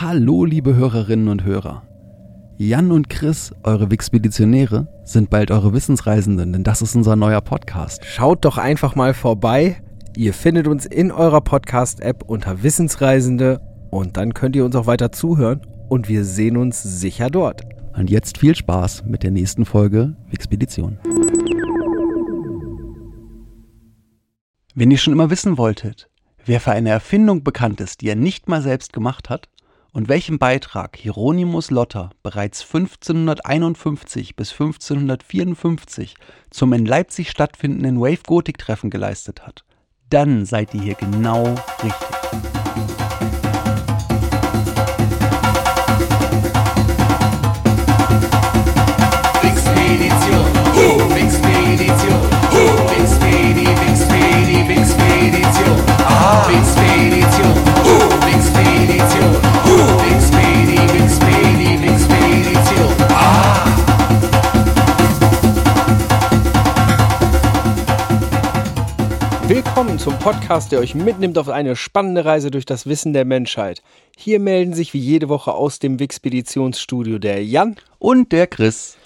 Hallo, 0.00 0.44
liebe 0.44 0.76
Hörerinnen 0.76 1.26
und 1.26 1.42
Hörer. 1.42 1.82
Jan 2.56 2.92
und 2.92 3.10
Chris, 3.10 3.52
eure 3.64 3.90
Wixpeditionäre, 3.90 4.86
sind 5.02 5.28
bald 5.28 5.50
eure 5.50 5.72
Wissensreisenden, 5.72 6.52
denn 6.52 6.62
das 6.62 6.82
ist 6.82 6.94
unser 6.94 7.16
neuer 7.16 7.40
Podcast. 7.40 8.04
Schaut 8.04 8.44
doch 8.44 8.58
einfach 8.58 8.94
mal 8.94 9.12
vorbei. 9.12 9.82
Ihr 10.16 10.34
findet 10.34 10.68
uns 10.68 10.86
in 10.86 11.10
eurer 11.10 11.40
Podcast-App 11.40 12.22
unter 12.22 12.62
Wissensreisende 12.62 13.60
und 13.90 14.16
dann 14.16 14.34
könnt 14.34 14.54
ihr 14.54 14.64
uns 14.64 14.76
auch 14.76 14.86
weiter 14.86 15.10
zuhören 15.10 15.62
und 15.88 16.08
wir 16.08 16.24
sehen 16.24 16.56
uns 16.56 16.80
sicher 16.80 17.28
dort. 17.28 17.62
Und 17.96 18.08
jetzt 18.08 18.38
viel 18.38 18.54
Spaß 18.54 19.02
mit 19.04 19.24
der 19.24 19.32
nächsten 19.32 19.64
Folge 19.64 20.14
Wixpedition. 20.30 21.00
Wenn 24.76 24.92
ihr 24.92 24.98
schon 24.98 25.12
immer 25.12 25.30
wissen 25.30 25.58
wolltet, 25.58 26.08
wer 26.46 26.60
für 26.60 26.70
eine 26.70 26.90
Erfindung 26.90 27.42
bekannt 27.42 27.80
ist, 27.80 28.00
die 28.00 28.08
er 28.08 28.16
nicht 28.16 28.48
mal 28.48 28.62
selbst 28.62 28.92
gemacht 28.92 29.28
hat, 29.28 29.48
und 29.92 30.08
welchen 30.08 30.38
Beitrag 30.38 30.96
Hieronymus 30.96 31.70
Lotter 31.70 32.10
bereits 32.22 32.62
1551 32.62 34.36
bis 34.36 34.52
1554 34.52 36.14
zum 36.50 36.72
in 36.72 36.86
Leipzig 36.86 37.30
stattfindenden 37.30 38.00
Wave 38.00 38.22
Gothic 38.26 38.58
Treffen 38.58 38.90
geleistet 38.90 39.46
hat, 39.46 39.64
dann 40.10 40.44
seid 40.44 40.74
ihr 40.74 40.82
hier 40.82 40.94
genau 40.94 41.54
richtig. 41.82 42.18
Ah, 56.10 56.77
Willkommen 69.48 69.98
zum 69.98 70.18
Podcast, 70.18 70.72
der 70.72 70.78
euch 70.78 70.94
mitnimmt 70.94 71.38
auf 71.38 71.48
eine 71.48 71.74
spannende 71.74 72.26
Reise 72.26 72.50
durch 72.50 72.66
das 72.66 72.84
Wissen 72.84 73.14
der 73.14 73.24
Menschheit. 73.24 73.82
Hier 74.14 74.40
melden 74.40 74.74
sich 74.74 74.92
wie 74.92 74.98
jede 74.98 75.30
Woche 75.30 75.54
aus 75.54 75.78
dem 75.78 75.98
Wixpeditionsstudio 75.98 77.18
der 77.18 77.42
Jan. 77.42 77.76
Und 77.98 78.32
der 78.32 78.46
Chris. 78.46 78.98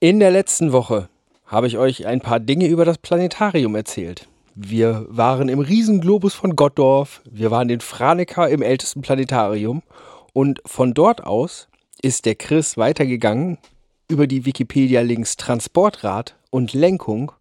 In 0.00 0.20
der 0.20 0.32
letzten 0.32 0.72
Woche 0.72 1.08
habe 1.46 1.66
ich 1.66 1.78
euch 1.78 2.06
ein 2.06 2.20
paar 2.20 2.40
Dinge 2.40 2.66
über 2.66 2.84
das 2.84 2.98
Planetarium 2.98 3.74
erzählt. 3.74 4.28
Wir 4.54 5.06
waren 5.08 5.48
im 5.48 5.60
Riesenglobus 5.60 6.34
von 6.34 6.56
Gottdorf, 6.56 7.22
wir 7.24 7.50
waren 7.50 7.70
in 7.70 7.80
Franeker 7.80 8.50
im 8.50 8.60
ältesten 8.60 9.00
Planetarium 9.00 9.82
und 10.34 10.60
von 10.66 10.92
dort 10.92 11.24
aus 11.24 11.68
ist 12.02 12.26
der 12.26 12.34
Chris 12.34 12.76
weitergegangen 12.76 13.56
über 14.08 14.26
die 14.26 14.44
Wikipedia-Links 14.44 15.38
Transportrad 15.38 16.36
und 16.50 16.74
Lenkung 16.74 17.32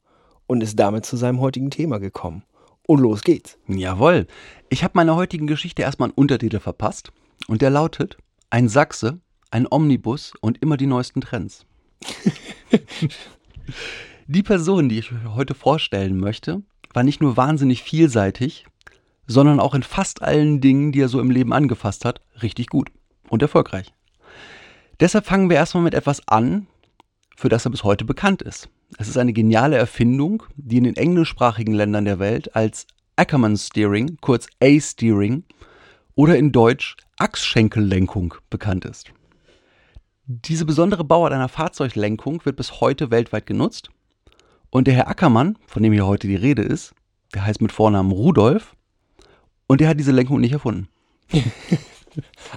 und 0.47 0.61
ist 0.61 0.79
damit 0.79 1.05
zu 1.05 1.17
seinem 1.17 1.39
heutigen 1.39 1.69
Thema 1.69 1.99
gekommen. 1.99 2.43
Und 2.85 2.99
los 2.99 3.21
geht's. 3.21 3.57
Jawohl. 3.67 4.27
Ich 4.69 4.83
habe 4.83 4.93
meiner 4.95 5.15
heutigen 5.15 5.47
Geschichte 5.47 5.81
erstmal 5.81 6.09
einen 6.09 6.17
Untertitel 6.17 6.59
verpasst. 6.59 7.11
Und 7.47 7.61
der 7.61 7.69
lautet: 7.69 8.17
Ein 8.49 8.67
Sachse, 8.67 9.19
ein 9.51 9.67
Omnibus 9.69 10.33
und 10.41 10.61
immer 10.61 10.77
die 10.77 10.87
neuesten 10.87 11.21
Trends. 11.21 11.65
die 14.27 14.43
Person, 14.43 14.89
die 14.89 14.99
ich 14.99 15.11
euch 15.11 15.25
heute 15.27 15.53
vorstellen 15.53 16.19
möchte, 16.19 16.63
war 16.93 17.03
nicht 17.03 17.21
nur 17.21 17.37
wahnsinnig 17.37 17.83
vielseitig, 17.83 18.65
sondern 19.27 19.59
auch 19.59 19.73
in 19.73 19.83
fast 19.83 20.21
allen 20.21 20.61
Dingen, 20.61 20.91
die 20.91 21.01
er 21.01 21.09
so 21.09 21.19
im 21.19 21.31
Leben 21.31 21.53
angefasst 21.53 22.05
hat, 22.05 22.21
richtig 22.41 22.67
gut 22.67 22.89
und 23.29 23.41
erfolgreich. 23.41 23.93
Deshalb 24.99 25.25
fangen 25.25 25.49
wir 25.49 25.57
erstmal 25.57 25.83
mit 25.83 25.93
etwas 25.93 26.27
an, 26.27 26.67
für 27.35 27.49
das 27.49 27.65
er 27.65 27.71
bis 27.71 27.83
heute 27.83 28.05
bekannt 28.05 28.41
ist. 28.41 28.69
Es 28.97 29.07
ist 29.07 29.17
eine 29.17 29.33
geniale 29.33 29.77
Erfindung, 29.77 30.43
die 30.55 30.77
in 30.77 30.83
den 30.83 30.95
englischsprachigen 30.95 31.73
Ländern 31.73 32.05
der 32.05 32.19
Welt 32.19 32.55
als 32.55 32.87
Ackermann 33.15 33.57
Steering, 33.57 34.17
kurz 34.21 34.47
A-Steering, 34.61 35.43
oder 36.15 36.37
in 36.37 36.51
Deutsch 36.51 36.95
Achsschenkellenkung 37.17 38.35
bekannt 38.49 38.85
ist. 38.85 39.11
Diese 40.25 40.65
besondere 40.65 41.03
Bauart 41.03 41.33
einer 41.33 41.49
Fahrzeuglenkung 41.49 42.45
wird 42.45 42.55
bis 42.55 42.79
heute 42.81 43.11
weltweit 43.11 43.45
genutzt. 43.45 43.89
Und 44.69 44.87
der 44.87 44.93
Herr 44.95 45.07
Ackermann, 45.07 45.57
von 45.67 45.83
dem 45.83 45.93
hier 45.93 46.07
heute 46.07 46.27
die 46.27 46.35
Rede 46.35 46.61
ist, 46.61 46.93
der 47.33 47.45
heißt 47.45 47.61
mit 47.61 47.71
Vornamen 47.71 48.11
Rudolf, 48.11 48.75
und 49.67 49.81
der 49.81 49.89
hat 49.89 49.99
diese 49.99 50.11
Lenkung 50.11 50.39
nicht 50.39 50.53
erfunden. 50.53 50.87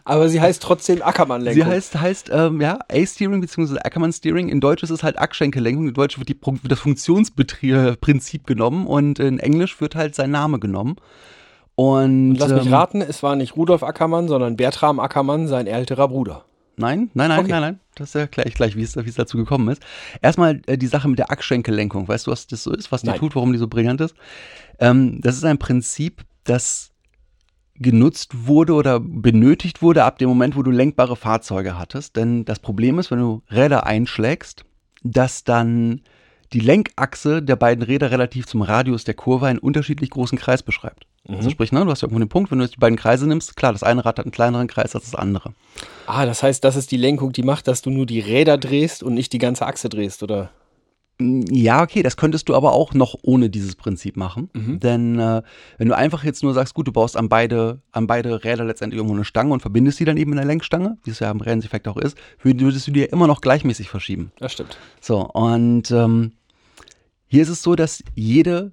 Aber 0.04 0.28
sie 0.28 0.40
heißt 0.40 0.62
trotzdem 0.62 1.02
Ackermann-Lenkung. 1.02 1.64
Sie 1.64 1.68
heißt, 1.68 2.00
heißt 2.00 2.30
ähm, 2.32 2.60
ja, 2.60 2.78
A-Steering 2.90 3.40
bzw. 3.40 3.78
Ackermann-Steering. 3.78 4.48
In 4.48 4.60
Deutsch 4.60 4.82
ist 4.82 4.90
es 4.90 5.02
halt 5.02 5.18
Achsschenkellenkung. 5.18 5.88
In 5.88 5.94
Deutsch 5.94 6.18
wird, 6.18 6.28
die, 6.28 6.36
wird 6.40 6.70
das 6.70 6.80
Funktionsprinzip 6.80 8.46
genommen 8.46 8.86
und 8.86 9.18
in 9.18 9.38
Englisch 9.38 9.80
wird 9.80 9.94
halt 9.94 10.14
sein 10.14 10.30
Name 10.30 10.58
genommen. 10.58 10.96
Und, 11.74 12.30
Und 12.30 12.34
lass 12.36 12.52
mich 12.52 12.66
ähm, 12.66 12.72
raten, 12.72 13.02
es 13.02 13.22
war 13.22 13.36
nicht 13.36 13.56
Rudolf 13.56 13.82
Ackermann, 13.82 14.28
sondern 14.28 14.56
Bertram 14.56 14.98
Ackermann, 14.98 15.46
sein 15.46 15.66
älterer 15.66 16.08
Bruder. 16.08 16.44
Nein, 16.78 17.10
nein, 17.14 17.28
nein, 17.28 17.38
Okay. 17.40 17.50
nein, 17.50 17.60
nein. 17.62 17.80
Das 17.94 18.14
erkläre 18.14 18.48
ich 18.48 18.54
gleich, 18.54 18.76
wie 18.76 18.82
es, 18.82 18.96
wie 18.96 19.08
es 19.08 19.14
dazu 19.14 19.38
gekommen 19.38 19.68
ist. 19.68 19.82
Erstmal 20.20 20.60
äh, 20.66 20.76
die 20.76 20.86
Sache 20.86 21.08
mit 21.08 21.18
der 21.18 21.30
Achsschenkellenkung. 21.30 22.06
Weißt 22.06 22.26
du, 22.26 22.30
was 22.30 22.46
das 22.46 22.62
so 22.62 22.72
ist, 22.72 22.92
was 22.92 23.02
die 23.02 23.08
Nein. 23.08 23.18
tut, 23.18 23.34
warum 23.34 23.52
die 23.52 23.58
so 23.58 23.66
brillant 23.68 24.00
ist? 24.02 24.14
Ähm, 24.78 25.20
das 25.22 25.36
ist 25.36 25.44
ein 25.44 25.56
Prinzip, 25.58 26.22
das 26.44 26.90
genutzt 27.78 28.46
wurde 28.46 28.74
oder 28.74 29.00
benötigt 29.00 29.82
wurde 29.82 30.04
ab 30.04 30.18
dem 30.18 30.28
Moment, 30.28 30.56
wo 30.56 30.62
du 30.62 30.70
lenkbare 30.70 31.16
Fahrzeuge 31.16 31.78
hattest. 31.78 32.16
Denn 32.16 32.44
das 32.44 32.58
Problem 32.58 32.98
ist, 32.98 33.10
wenn 33.10 33.18
du 33.18 33.42
Räder 33.50 33.86
einschlägst, 33.86 34.64
dass 35.02 35.44
dann 35.44 36.00
die 36.52 36.60
Lenkachse 36.60 37.42
der 37.42 37.56
beiden 37.56 37.82
Räder 37.82 38.10
relativ 38.10 38.46
zum 38.46 38.62
Radius 38.62 39.04
der 39.04 39.14
Kurve 39.14 39.46
einen 39.46 39.58
unterschiedlich 39.58 40.10
großen 40.10 40.38
Kreis 40.38 40.62
beschreibt. 40.62 41.06
Also 41.28 41.50
sprich, 41.50 41.72
ne, 41.72 41.84
du 41.84 41.90
hast 41.90 42.02
ja 42.02 42.06
irgendwo 42.06 42.20
den 42.20 42.28
Punkt, 42.28 42.50
wenn 42.50 42.58
du 42.58 42.64
jetzt 42.64 42.76
die 42.76 42.80
beiden 42.80 42.96
Kreise 42.96 43.26
nimmst, 43.26 43.56
klar, 43.56 43.72
das 43.72 43.82
eine 43.82 44.04
Rad 44.04 44.18
hat 44.18 44.26
einen 44.26 44.32
kleineren 44.32 44.68
Kreis 44.68 44.94
als 44.94 45.10
das 45.10 45.16
andere. 45.16 45.54
Ah, 46.06 46.24
das 46.24 46.42
heißt, 46.44 46.62
das 46.62 46.76
ist 46.76 46.92
die 46.92 46.96
Lenkung, 46.96 47.32
die 47.32 47.42
macht, 47.42 47.66
dass 47.66 47.82
du 47.82 47.90
nur 47.90 48.06
die 48.06 48.20
Räder 48.20 48.58
drehst 48.58 49.02
und 49.02 49.14
nicht 49.14 49.32
die 49.32 49.38
ganze 49.38 49.66
Achse 49.66 49.88
drehst, 49.88 50.22
oder? 50.22 50.50
Ja, 51.18 51.82
okay, 51.82 52.02
das 52.02 52.18
könntest 52.18 52.48
du 52.50 52.54
aber 52.54 52.72
auch 52.74 52.92
noch 52.92 53.14
ohne 53.22 53.48
dieses 53.48 53.74
Prinzip 53.74 54.18
machen. 54.18 54.50
Denn 54.80 55.18
äh, 55.18 55.42
wenn 55.78 55.88
du 55.88 55.96
einfach 55.96 56.24
jetzt 56.24 56.42
nur 56.42 56.52
sagst, 56.52 56.74
gut, 56.74 56.86
du 56.88 56.92
baust 56.92 57.16
an 57.16 57.30
beide, 57.30 57.80
an 57.90 58.06
beide 58.06 58.44
Räder 58.44 58.64
letztendlich 58.64 58.98
irgendwo 58.98 59.14
eine 59.14 59.24
Stange 59.24 59.52
und 59.54 59.60
verbindest 59.60 59.98
die 59.98 60.04
dann 60.04 60.18
eben 60.18 60.32
in 60.32 60.36
der 60.36 60.44
Lenkstange, 60.44 60.98
wie 61.04 61.10
es 61.10 61.20
ja 61.20 61.30
im 61.30 61.40
Rennseffekt 61.40 61.88
auch 61.88 61.96
ist, 61.96 62.18
würd- 62.42 62.60
würdest 62.60 62.88
du 62.88 62.92
ja 62.92 63.06
immer 63.06 63.26
noch 63.26 63.40
gleichmäßig 63.40 63.88
verschieben. 63.88 64.30
Das 64.38 64.52
stimmt. 64.52 64.76
So, 65.00 65.20
und 65.30 65.90
ähm, 65.90 66.32
hier 67.28 67.42
ist 67.42 67.48
es 67.48 67.62
so, 67.62 67.76
dass 67.76 68.04
jede, 68.14 68.72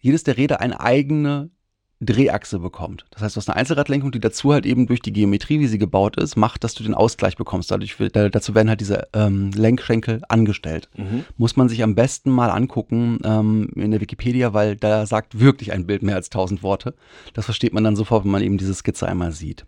jedes 0.00 0.24
der 0.24 0.36
Räder 0.38 0.60
eine 0.60 0.80
eigene 0.80 1.50
Drehachse 2.00 2.58
bekommt. 2.58 3.04
Das 3.10 3.22
heißt, 3.22 3.36
du 3.36 3.40
hast 3.40 3.48
eine 3.48 3.56
Einzelradlenkung, 3.56 4.10
die 4.10 4.20
dazu 4.20 4.52
halt 4.52 4.64
eben 4.64 4.86
durch 4.86 5.00
die 5.00 5.12
Geometrie, 5.12 5.60
wie 5.60 5.66
sie 5.66 5.78
gebaut 5.78 6.16
ist, 6.16 6.36
macht, 6.36 6.64
dass 6.64 6.74
du 6.74 6.82
den 6.82 6.94
Ausgleich 6.94 7.36
bekommst. 7.36 7.70
Dadurch, 7.70 7.96
dazu 8.12 8.54
werden 8.54 8.70
halt 8.70 8.80
diese 8.80 9.08
ähm, 9.12 9.50
Lenkschenkel 9.52 10.22
angestellt. 10.28 10.88
Muss 11.36 11.56
man 11.56 11.68
sich 11.68 11.82
am 11.82 11.94
besten 11.94 12.30
mal 12.30 12.48
angucken 12.48 13.18
ähm, 13.22 13.68
in 13.76 13.90
der 13.90 14.00
Wikipedia, 14.00 14.54
weil 14.54 14.76
da 14.76 15.04
sagt 15.04 15.40
wirklich 15.40 15.72
ein 15.72 15.86
Bild 15.86 16.02
mehr 16.02 16.16
als 16.16 16.30
tausend 16.30 16.62
Worte. 16.62 16.94
Das 17.34 17.44
versteht 17.44 17.74
man 17.74 17.84
dann 17.84 17.96
sofort, 17.96 18.24
wenn 18.24 18.30
man 18.30 18.42
eben 18.42 18.56
diese 18.56 18.74
Skizze 18.74 19.06
einmal 19.06 19.32
sieht. 19.32 19.64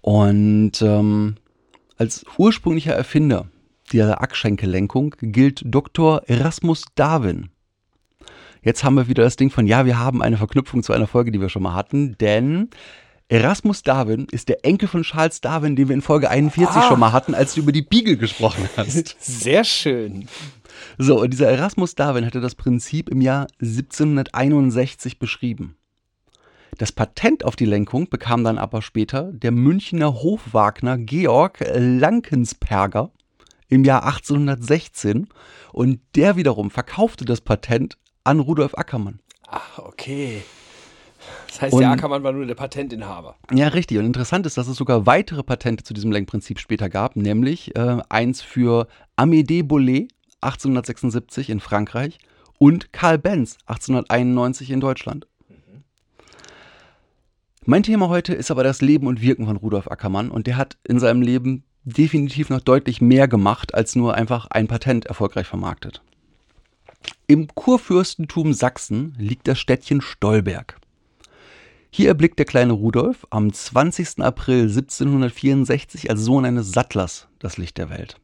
Und 0.00 0.82
ähm, 0.82 1.36
als 1.96 2.24
ursprünglicher 2.38 2.94
Erfinder 2.94 3.48
dieser 3.92 4.22
Achsschenkellenkung 4.22 5.14
gilt 5.20 5.62
Dr. 5.64 6.22
Erasmus 6.26 6.84
Darwin. 6.94 7.50
Jetzt 8.64 8.82
haben 8.82 8.94
wir 8.94 9.08
wieder 9.08 9.22
das 9.22 9.36
Ding 9.36 9.50
von, 9.50 9.66
ja, 9.66 9.84
wir 9.84 9.98
haben 9.98 10.22
eine 10.22 10.38
Verknüpfung 10.38 10.82
zu 10.82 10.92
einer 10.92 11.06
Folge, 11.06 11.30
die 11.30 11.40
wir 11.40 11.50
schon 11.50 11.62
mal 11.62 11.74
hatten, 11.74 12.16
denn 12.18 12.70
Erasmus 13.28 13.82
Darwin 13.82 14.26
ist 14.30 14.48
der 14.48 14.64
Enkel 14.64 14.88
von 14.88 15.02
Charles 15.02 15.40
Darwin, 15.40 15.76
den 15.76 15.88
wir 15.88 15.94
in 15.94 16.02
Folge 16.02 16.30
41 16.30 16.76
Ah. 16.76 16.88
schon 16.88 17.00
mal 17.00 17.12
hatten, 17.12 17.34
als 17.34 17.54
du 17.54 17.60
über 17.60 17.72
die 17.72 17.82
Beagle 17.82 18.16
gesprochen 18.16 18.68
hast. 18.76 19.16
Sehr 19.20 19.64
schön. 19.64 20.28
So, 20.98 21.20
und 21.20 21.30
dieser 21.30 21.50
Erasmus 21.50 21.94
Darwin 21.94 22.24
hatte 22.26 22.40
das 22.40 22.54
Prinzip 22.54 23.08
im 23.08 23.20
Jahr 23.20 23.46
1761 23.60 25.18
beschrieben. 25.18 25.76
Das 26.78 26.90
Patent 26.90 27.44
auf 27.44 27.54
die 27.56 27.66
Lenkung 27.66 28.08
bekam 28.08 28.44
dann 28.44 28.58
aber 28.58 28.82
später 28.82 29.30
der 29.32 29.52
Münchner 29.52 30.14
Hofwagner 30.14 30.98
Georg 30.98 31.64
Lankensperger 31.74 33.10
im 33.68 33.84
Jahr 33.84 34.04
1816 34.04 35.28
und 35.72 36.00
der 36.16 36.36
wiederum 36.36 36.70
verkaufte 36.70 37.24
das 37.24 37.40
Patent 37.40 37.96
an 38.24 38.40
Rudolf 38.40 38.76
Ackermann. 38.76 39.20
Ach, 39.48 39.78
okay. 39.78 40.42
Das 41.48 41.62
heißt, 41.62 41.74
Und- 41.74 41.80
der 41.80 41.90
Ackermann 41.92 42.22
war 42.22 42.32
nur 42.32 42.46
der 42.46 42.54
Patentinhaber. 42.54 43.36
Ja, 43.52 43.68
richtig. 43.68 43.98
Und 43.98 44.06
interessant 44.06 44.46
ist, 44.46 44.56
dass 44.56 44.66
es 44.68 44.76
sogar 44.76 45.06
weitere 45.06 45.42
Patente 45.42 45.84
zu 45.84 45.94
diesem 45.94 46.10
Lenkprinzip 46.12 46.58
später 46.58 46.88
gab, 46.88 47.16
nämlich 47.16 47.76
äh, 47.76 47.98
eins 48.08 48.42
für 48.42 48.88
Amédée 49.16 49.62
Bollé 49.62 50.08
1876 50.40 51.50
in 51.50 51.60
Frankreich 51.60 52.18
und 52.58 52.92
Karl 52.92 53.18
Benz 53.18 53.58
1891 53.66 54.70
in 54.70 54.80
Deutschland. 54.80 55.26
Mein 57.66 57.82
Thema 57.82 58.10
heute 58.10 58.34
ist 58.34 58.50
aber 58.50 58.62
das 58.62 58.82
Leben 58.82 59.06
und 59.06 59.22
Wirken 59.22 59.46
von 59.46 59.56
Rudolf 59.56 59.88
Ackermann 59.90 60.30
und 60.30 60.46
der 60.46 60.58
hat 60.58 60.76
in 60.84 60.98
seinem 60.98 61.22
Leben 61.22 61.64
definitiv 61.84 62.50
noch 62.50 62.60
deutlich 62.60 63.00
mehr 63.00 63.26
gemacht, 63.28 63.74
als 63.74 63.96
nur 63.96 64.14
einfach 64.14 64.46
ein 64.50 64.66
Patent 64.68 65.06
erfolgreich 65.06 65.46
vermarktet. 65.46 66.02
Im 67.26 67.48
Kurfürstentum 67.48 68.52
Sachsen 68.52 69.14
liegt 69.18 69.48
das 69.48 69.58
Städtchen 69.58 70.00
Stolberg. 70.00 70.78
Hier 71.90 72.08
erblickt 72.08 72.38
der 72.38 72.46
kleine 72.46 72.72
Rudolf 72.72 73.26
am 73.30 73.52
20. 73.52 74.18
April 74.18 74.62
1764 74.62 76.10
als 76.10 76.20
Sohn 76.20 76.44
eines 76.44 76.72
Sattlers 76.72 77.28
das 77.38 77.56
Licht 77.56 77.78
der 77.78 77.88
Welt. 77.88 78.16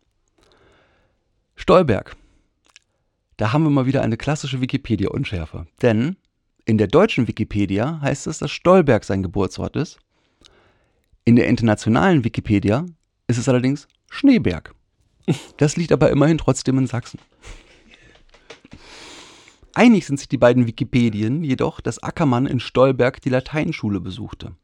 Stolberg. 1.55 2.17
Da 3.37 3.53
haben 3.53 3.63
wir 3.63 3.71
mal 3.71 3.87
wieder 3.87 4.03
eine 4.03 4.17
klassische 4.17 4.61
Wikipedia-Unschärfe. 4.61 5.67
Denn 5.83 6.17
in 6.65 6.79
der 6.79 6.89
deutschen 6.89 7.29
Wikipedia 7.29 8.01
heißt 8.03 8.27
es, 8.27 8.39
dass 8.39 8.51
Stolberg 8.51 9.05
sein 9.05 9.23
Geburtsort 9.23 9.77
ist. 9.77 9.99
In 11.25 11.37
der 11.37 11.47
internationalen 11.47 12.25
Wikipedia 12.25 12.87
ist 13.29 13.39
es 13.39 13.49
allerdings 13.49 13.89
Schneeberg. 14.11 14.75
Das 15.59 15.77
liegt 15.77 15.93
aber 15.93 16.11
immerhin 16.11 16.39
trotzdem 16.39 16.77
in 16.79 16.87
Sachsen. 16.87 17.21
Einig 19.75 20.07
sind 20.07 20.19
sich 20.19 20.29
die 20.29 20.39
beiden 20.39 20.67
Wikipedien 20.67 21.45
jedoch, 21.45 21.81
dass 21.81 22.03
Ackermann 22.03 22.47
in 22.47 22.61
Stolberg 22.61 23.21
die 23.21 23.29
Lateinschule 23.29 24.01
besuchte. 24.01 24.55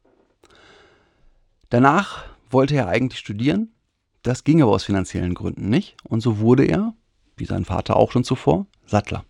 Danach 1.71 2.25
wollte 2.51 2.75
er 2.75 2.89
eigentlich 2.89 3.21
studieren, 3.21 3.73
das 4.23 4.45
ging 4.45 4.63
aber 4.63 4.73
aus 4.73 4.85
finanziellen 4.85 5.35
Gründen 5.35 5.69
nicht 5.69 5.97
und 6.05 6.21
so 6.21 6.39
wurde 6.39 6.65
er, 6.65 6.95
wie 7.37 7.45
sein 7.45 7.65
Vater 7.65 7.97
auch 7.97 8.13
schon 8.13 8.25
zuvor, 8.25 8.67
Sattler. 8.87 9.25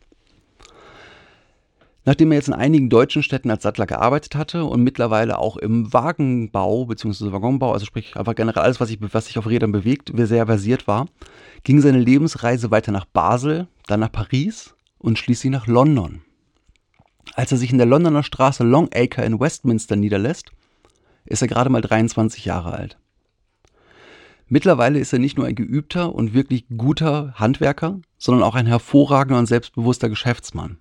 Nachdem 2.07 2.31
er 2.31 2.37
jetzt 2.37 2.47
in 2.47 2.55
einigen 2.55 2.89
deutschen 2.89 3.25
Städten 3.25 3.51
als 3.51 3.65
Sattler 3.65 3.85
gearbeitet 3.85 4.37
hatte 4.37 4.65
und 4.65 4.85
mittlerweile 4.85 5.41
auch 5.41 5.57
im 5.57 5.93
Wagenbau 5.93 6.87
bzw. 6.87 7.33
Waggonbau, 7.33 7.73
also 7.73 7.85
sprich 7.85 8.17
einfach 8.17 8.37
generell 8.37 8.63
alles, 8.63 8.79
was 8.79 8.89
sich, 8.89 8.99
was 9.01 9.27
sich 9.27 9.39
auf 9.39 9.49
Rädern 9.49 9.73
bewegt, 9.73 10.13
sehr 10.15 10.47
versiert 10.47 10.87
war, 10.87 11.07
ging 11.65 11.81
seine 11.81 11.99
Lebensreise 11.99 12.71
weiter 12.71 12.93
nach 12.93 13.07
Basel, 13.07 13.67
dann 13.89 13.99
nach 13.99 14.13
Paris 14.13 14.77
und 14.99 15.19
schließlich 15.19 15.51
nach 15.51 15.67
London. 15.67 16.23
Als 17.35 17.51
er 17.51 17.59
sich 17.59 17.73
in 17.73 17.79
der 17.79 17.89
Londoner 17.89 18.23
Straße 18.23 18.63
Longacre 18.63 19.25
in 19.25 19.41
Westminster 19.41 19.97
niederlässt, 19.97 20.53
ist 21.25 21.43
er 21.43 21.49
gerade 21.49 21.71
mal 21.71 21.83
23 21.83 22.45
Jahre 22.45 22.73
alt. 22.73 22.99
Mittlerweile 24.47 25.01
ist 25.01 25.13
er 25.13 25.19
nicht 25.19 25.37
nur 25.37 25.47
ein 25.47 25.57
geübter 25.57 26.15
und 26.15 26.35
wirklich 26.35 26.67
guter 26.77 27.35
Handwerker, 27.35 27.99
sondern 28.17 28.45
auch 28.45 28.55
ein 28.55 28.67
hervorragender 28.67 29.41
und 29.41 29.47
selbstbewusster 29.47 30.09
Geschäftsmann. 30.09 30.79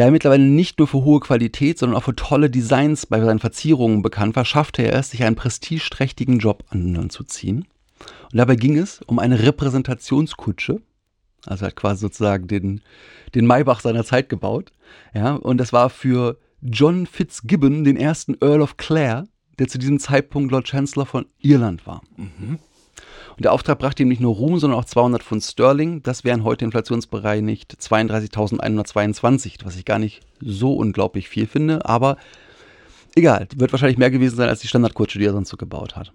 Da 0.00 0.06
er 0.06 0.12
mittlerweile 0.12 0.44
nicht 0.44 0.78
nur 0.78 0.88
für 0.88 1.04
hohe 1.04 1.20
Qualität, 1.20 1.78
sondern 1.78 1.98
auch 1.98 2.04
für 2.04 2.16
tolle 2.16 2.48
Designs 2.48 3.04
bei 3.04 3.20
seinen 3.20 3.38
Verzierungen 3.38 4.00
bekannt 4.00 4.34
war, 4.34 4.46
schaffte 4.46 4.80
er 4.80 4.94
es, 4.94 5.10
sich 5.10 5.24
einen 5.24 5.36
prestigeträchtigen 5.36 6.38
Job 6.38 6.64
anzuziehen. 6.70 7.66
Und 8.32 8.38
dabei 8.38 8.56
ging 8.56 8.78
es 8.78 9.02
um 9.02 9.18
eine 9.18 9.42
Repräsentationskutsche, 9.42 10.80
also 11.44 11.64
er 11.66 11.68
hat 11.68 11.76
quasi 11.76 12.00
sozusagen 12.00 12.48
den, 12.48 12.80
den 13.34 13.46
Maybach 13.46 13.80
seiner 13.80 14.02
Zeit 14.02 14.30
gebaut. 14.30 14.72
Ja, 15.12 15.34
und 15.34 15.58
das 15.58 15.74
war 15.74 15.90
für 15.90 16.38
John 16.62 17.04
Fitzgibbon, 17.04 17.84
den 17.84 17.98
ersten 17.98 18.38
Earl 18.40 18.62
of 18.62 18.78
Clare, 18.78 19.28
der 19.58 19.68
zu 19.68 19.76
diesem 19.76 19.98
Zeitpunkt 19.98 20.50
Lord 20.50 20.66
Chancellor 20.66 21.04
von 21.04 21.26
Irland 21.40 21.86
war. 21.86 22.00
Und 23.40 23.44
der 23.44 23.54
Auftrag 23.54 23.78
brachte 23.78 24.02
ihm 24.02 24.10
nicht 24.10 24.20
nur 24.20 24.34
Ruhm, 24.34 24.58
sondern 24.58 24.78
auch 24.78 24.84
200 24.84 25.22
Pfund 25.22 25.42
Sterling. 25.42 26.02
Das 26.02 26.24
wären 26.24 26.44
heute 26.44 26.66
Inflationsbereich 26.66 27.40
nicht 27.40 27.74
32.122, 27.80 29.64
was 29.64 29.76
ich 29.76 29.86
gar 29.86 29.98
nicht 29.98 30.20
so 30.42 30.74
unglaublich 30.74 31.30
viel 31.30 31.46
finde. 31.46 31.86
Aber 31.86 32.18
egal, 33.14 33.48
wird 33.56 33.72
wahrscheinlich 33.72 33.96
mehr 33.96 34.10
gewesen 34.10 34.36
sein 34.36 34.50
als 34.50 34.60
die 34.60 34.68
Standardkutsche, 34.68 35.18
die 35.18 35.24
er 35.24 35.32
sonst 35.32 35.48
so 35.48 35.56
gebaut 35.56 35.96
hat. 35.96 36.12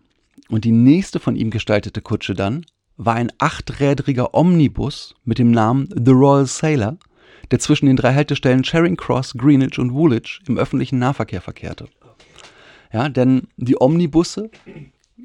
Und 0.50 0.66
die 0.66 0.72
nächste 0.72 1.20
von 1.20 1.36
ihm 1.36 1.50
gestaltete 1.50 2.00
Kutsche 2.00 2.36
dann 2.36 2.64
war 2.96 3.16
ein 3.16 3.32
achträdriger 3.40 4.36
Omnibus 4.36 5.16
mit 5.24 5.40
dem 5.40 5.50
Namen 5.50 5.90
The 5.96 6.12
Royal 6.12 6.46
Sailor, 6.46 6.98
der 7.50 7.58
zwischen 7.58 7.88
den 7.88 7.96
drei 7.96 8.14
Haltestellen 8.14 8.64
Charing 8.64 8.98
Cross, 8.98 9.34
Greenwich 9.34 9.80
und 9.80 9.96
Woolwich 9.96 10.42
im 10.48 10.60
öffentlichen 10.60 11.00
Nahverkehr 11.00 11.42
verkehrte. 11.42 11.88
Ja, 12.94 13.10
denn 13.10 13.48
die 13.58 13.82
Omnibusse, 13.82 14.52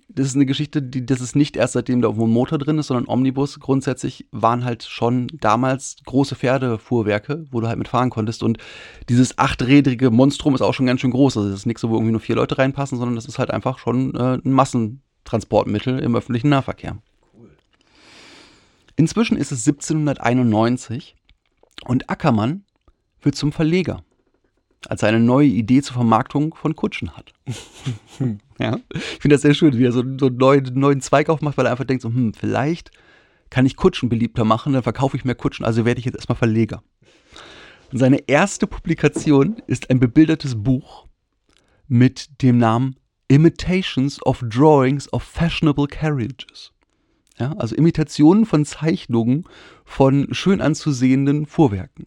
das 0.09 0.27
ist 0.27 0.35
eine 0.37 0.47
Geschichte, 0.47 0.83
die, 0.83 1.05
das 1.05 1.21
ist 1.21 1.35
nicht 1.35 1.57
erst 1.57 1.73
seitdem 1.73 2.01
da 2.01 2.09
irgendwo 2.09 2.27
ein 2.27 2.33
Motor 2.33 2.59
drin 2.59 2.79
ist, 2.79 2.89
sondern 2.89 3.09
Omnibus 3.09 3.59
grundsätzlich 3.59 4.27
waren 4.31 4.65
halt 4.65 4.85
schon 4.85 5.27
damals 5.41 5.97
große 6.05 6.37
Pferdefuhrwerke, 6.37 7.47
wo 7.51 7.61
du 7.61 7.67
halt 7.67 7.79
mitfahren 7.79 8.11
konntest. 8.11 8.43
Und 8.43 8.59
dieses 9.09 9.39
achträdrige 9.39 10.11
Monstrum 10.11 10.55
ist 10.55 10.61
auch 10.61 10.75
schon 10.75 10.87
ganz 10.87 11.01
schön 11.01 11.11
groß. 11.11 11.37
Also 11.37 11.51
das 11.51 11.61
ist 11.61 11.67
nichts, 11.67 11.83
wo 11.83 11.95
irgendwie 11.95 12.13
nur 12.13 12.21
vier 12.21 12.37
Leute 12.37 12.59
reinpassen, 12.59 12.99
sondern 12.99 13.17
das 13.17 13.27
ist 13.27 13.39
halt 13.39 13.51
einfach 13.51 13.79
schon 13.79 14.15
äh, 14.15 14.39
ein 14.45 14.53
Massentransportmittel 14.53 15.99
im 15.99 16.15
öffentlichen 16.15 16.51
Nahverkehr. 16.51 16.99
Inzwischen 18.95 19.37
ist 19.37 19.51
es 19.51 19.67
1791 19.67 21.17
und 21.87 22.11
Ackermann 22.11 22.65
wird 23.23 23.35
zum 23.35 23.51
Verleger, 23.51 24.03
als 24.89 25.03
er 25.03 25.11
eine 25.11 25.21
neue 25.21 25.49
Idee 25.49 25.83
zur 25.83 25.95
Vermarktung 25.95 26.55
von 26.55 26.75
Kutschen 26.75 27.17
hat. 27.17 27.33
ja, 28.59 28.79
ich 28.95 29.21
finde 29.21 29.35
das 29.35 29.43
sehr 29.43 29.55
schön, 29.55 29.77
wie 29.77 29.85
er 29.85 29.93
so, 29.93 30.03
so 30.19 30.27
einen 30.27 30.37
neuen, 30.37 30.65
neuen 30.75 31.01
Zweig 31.01 31.29
aufmacht, 31.29 31.59
weil 31.59 31.67
er 31.67 31.73
einfach 31.73 31.85
denkt, 31.85 32.03
so, 32.03 32.09
hm, 32.09 32.33
vielleicht 32.35 32.91
kann 33.51 33.67
ich 33.67 33.77
Kutschen 33.77 34.09
beliebter 34.09 34.45
machen, 34.45 34.73
dann 34.73 34.83
verkaufe 34.83 35.17
ich 35.17 35.25
mehr 35.25 35.35
Kutschen, 35.35 35.67
also 35.67 35.85
werde 35.85 35.99
ich 35.99 36.07
jetzt 36.07 36.15
erstmal 36.15 36.39
Verleger. 36.39 36.83
Und 37.93 37.99
seine 37.99 38.29
erste 38.29 38.67
Publikation 38.67 39.57
ist 39.67 39.91
ein 39.91 39.99
bebildertes 39.99 40.63
Buch 40.63 41.07
mit 41.89 42.43
dem 42.43 42.59
Namen 42.59 42.97
Imitations 43.29 44.25
of 44.25 44.43
Drawings 44.49 45.13
of 45.13 45.23
Fashionable 45.23 45.89
Carriages. 45.89 46.73
Ja, 47.39 47.53
also 47.57 47.75
Imitationen 47.75 48.45
von 48.45 48.65
Zeichnungen 48.65 49.45
von 49.85 50.29
schön 50.33 50.61
anzusehenden 50.61 51.47
Fuhrwerken. 51.47 52.07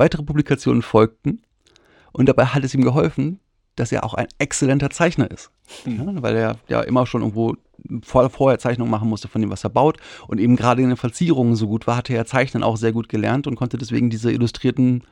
Weitere 0.00 0.22
Publikationen 0.22 0.80
folgten 0.80 1.42
und 2.12 2.26
dabei 2.26 2.46
hat 2.46 2.64
es 2.64 2.72
ihm 2.72 2.82
geholfen, 2.82 3.38
dass 3.76 3.92
er 3.92 4.02
auch 4.02 4.14
ein 4.14 4.28
exzellenter 4.38 4.88
Zeichner 4.88 5.30
ist. 5.30 5.50
Ja, 5.84 6.22
weil 6.22 6.36
er 6.36 6.56
ja 6.68 6.80
immer 6.80 7.04
schon 7.06 7.20
irgendwo 7.20 7.56
vor, 8.02 8.30
vorher 8.30 8.58
Zeichnungen 8.58 8.90
machen 8.90 9.10
musste 9.10 9.28
von 9.28 9.42
dem, 9.42 9.50
was 9.50 9.62
er 9.62 9.68
baut. 9.68 9.98
Und 10.26 10.40
eben 10.40 10.56
gerade 10.56 10.80
in 10.80 10.88
den 10.88 10.96
Verzierungen 10.96 11.54
so 11.54 11.66
gut 11.68 11.86
war, 11.86 11.98
hatte 11.98 12.14
er 12.14 12.24
Zeichnen 12.24 12.62
auch 12.62 12.78
sehr 12.78 12.92
gut 12.92 13.10
gelernt 13.10 13.46
und 13.46 13.56
konnte 13.56 13.76
deswegen 13.76 14.08
diese 14.08 14.32
illustrierten 14.32 15.04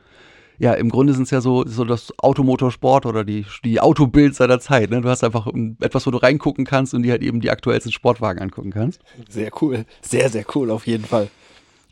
ja, 0.57 0.73
im 0.73 0.89
Grunde 0.89 1.13
sind 1.13 1.23
es 1.23 1.29
ja 1.29 1.39
so, 1.39 1.65
so 1.67 1.85
das 1.85 2.11
Automotorsport 2.17 3.05
oder 3.05 3.23
die, 3.23 3.45
die 3.63 3.79
Autobild 3.79 4.33
seiner 4.33 4.59
Zeit. 4.59 4.89
Ne? 4.89 5.01
Du 5.01 5.07
hast 5.07 5.23
einfach 5.23 5.47
etwas, 5.81 6.07
wo 6.07 6.11
du 6.11 6.17
reingucken 6.17 6.65
kannst 6.65 6.95
und 6.95 7.03
dir 7.03 7.11
halt 7.11 7.21
eben 7.21 7.41
die 7.41 7.51
aktuellsten 7.51 7.91
Sportwagen 7.91 8.41
angucken 8.41 8.71
kannst. 8.71 9.01
Sehr 9.29 9.51
cool. 9.61 9.85
Sehr, 10.01 10.29
sehr 10.29 10.45
cool 10.55 10.71
auf 10.71 10.87
jeden 10.87 11.05
Fall. 11.05 11.29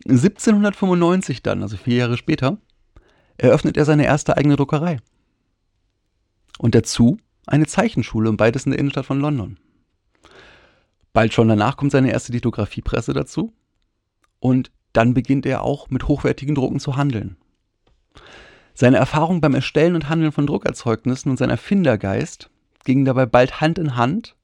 1795 0.05 1.43
dann, 1.43 1.61
also 1.61 1.77
vier 1.77 1.97
Jahre 1.97 2.17
später, 2.17 2.57
eröffnet 3.37 3.77
er 3.77 3.85
seine 3.85 4.05
erste 4.05 4.37
eigene 4.37 4.55
Druckerei. 4.55 4.99
Und 6.57 6.75
dazu 6.75 7.17
eine 7.45 7.65
Zeichenschule 7.65 8.29
im 8.29 8.37
beides 8.37 8.65
in 8.65 8.71
der 8.71 8.79
Innenstadt 8.79 9.05
von 9.05 9.19
London. 9.19 9.57
Bald 11.13 11.33
schon 11.33 11.47
danach 11.47 11.77
kommt 11.77 11.91
seine 11.91 12.11
erste 12.11 12.31
Lithografiepresse 12.31 13.13
dazu. 13.13 13.53
Und 14.39 14.71
dann 14.93 15.13
beginnt 15.13 15.45
er 15.45 15.63
auch 15.63 15.89
mit 15.89 16.07
hochwertigen 16.07 16.55
Drucken 16.55 16.79
zu 16.79 16.95
handeln. 16.95 17.37
Seine 18.73 18.97
Erfahrung 18.97 19.41
beim 19.41 19.55
Erstellen 19.55 19.95
und 19.95 20.09
Handeln 20.09 20.31
von 20.31 20.45
Druckerzeugnissen 20.45 21.31
und 21.31 21.37
sein 21.37 21.49
Erfindergeist 21.49 22.49
gingen 22.83 23.05
dabei 23.05 23.25
bald 23.25 23.59
Hand 23.59 23.79
in 23.79 23.95
Hand, 23.95 24.35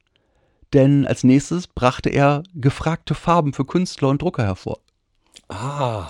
denn 0.72 1.06
als 1.06 1.22
nächstes 1.22 1.68
brachte 1.68 2.10
er 2.10 2.42
gefragte 2.54 3.14
Farben 3.14 3.52
für 3.52 3.64
Künstler 3.64 4.08
und 4.08 4.22
Drucker 4.22 4.42
hervor. 4.42 4.80
Ah. 5.48 6.08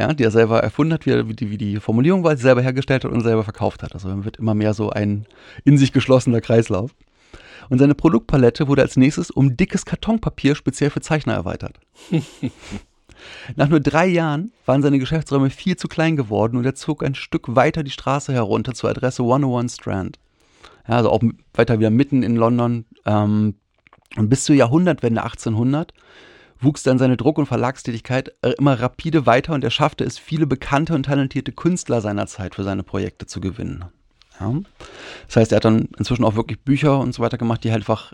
Ja, 0.00 0.14
die 0.14 0.24
er 0.24 0.30
selber 0.30 0.62
erfunden 0.62 0.94
hat, 0.94 1.04
wie, 1.04 1.34
die, 1.34 1.50
wie 1.50 1.58
die 1.58 1.76
Formulierung 1.76 2.24
war, 2.24 2.34
selber 2.34 2.62
hergestellt 2.62 3.04
hat 3.04 3.12
und 3.12 3.20
selber 3.20 3.44
verkauft 3.44 3.82
hat. 3.82 3.92
Also 3.92 4.08
man 4.08 4.24
wird 4.24 4.38
immer 4.38 4.54
mehr 4.54 4.72
so 4.72 4.88
ein 4.88 5.26
in 5.66 5.76
sich 5.76 5.92
geschlossener 5.92 6.40
Kreislauf. 6.40 6.92
Und 7.68 7.80
seine 7.80 7.94
Produktpalette 7.94 8.66
wurde 8.66 8.80
als 8.80 8.96
nächstes 8.96 9.30
um 9.30 9.58
dickes 9.58 9.84
Kartonpapier 9.84 10.54
speziell 10.54 10.88
für 10.88 11.02
Zeichner 11.02 11.34
erweitert. 11.34 11.80
Nach 13.56 13.68
nur 13.68 13.80
drei 13.80 14.06
Jahren 14.06 14.52
waren 14.64 14.80
seine 14.80 14.98
Geschäftsräume 14.98 15.50
viel 15.50 15.76
zu 15.76 15.86
klein 15.86 16.16
geworden 16.16 16.56
und 16.56 16.64
er 16.64 16.74
zog 16.74 17.04
ein 17.04 17.14
Stück 17.14 17.54
weiter 17.54 17.82
die 17.82 17.90
Straße 17.90 18.32
herunter 18.32 18.72
zur 18.72 18.88
Adresse 18.88 19.22
101 19.22 19.74
Strand. 19.74 20.18
Ja, 20.88 20.96
also 20.96 21.10
auch 21.10 21.20
weiter 21.52 21.78
wieder 21.78 21.90
mitten 21.90 22.22
in 22.22 22.36
London. 22.36 22.86
Ähm, 23.04 23.56
und 24.16 24.30
bis 24.30 24.44
zur 24.44 24.56
Jahrhundertwende 24.56 25.22
1800 25.22 25.92
wuchs 26.60 26.82
dann 26.82 26.98
seine 26.98 27.16
Druck- 27.16 27.38
und 27.38 27.46
Verlagstätigkeit 27.46 28.32
äh, 28.42 28.50
immer 28.58 28.80
rapide 28.80 29.26
weiter 29.26 29.54
und 29.54 29.64
er 29.64 29.70
schaffte 29.70 30.04
es, 30.04 30.18
viele 30.18 30.46
bekannte 30.46 30.94
und 30.94 31.04
talentierte 31.04 31.52
Künstler 31.52 32.00
seiner 32.00 32.26
Zeit 32.26 32.54
für 32.54 32.64
seine 32.64 32.82
Projekte 32.82 33.26
zu 33.26 33.40
gewinnen. 33.40 33.84
Ja. 34.38 34.54
Das 35.26 35.36
heißt, 35.36 35.52
er 35.52 35.56
hat 35.56 35.64
dann 35.64 35.88
inzwischen 35.98 36.24
auch 36.24 36.34
wirklich 36.36 36.60
Bücher 36.60 36.98
und 36.98 37.12
so 37.12 37.22
weiter 37.22 37.38
gemacht, 37.38 37.64
die 37.64 37.70
halt 37.70 37.82
einfach 37.82 38.12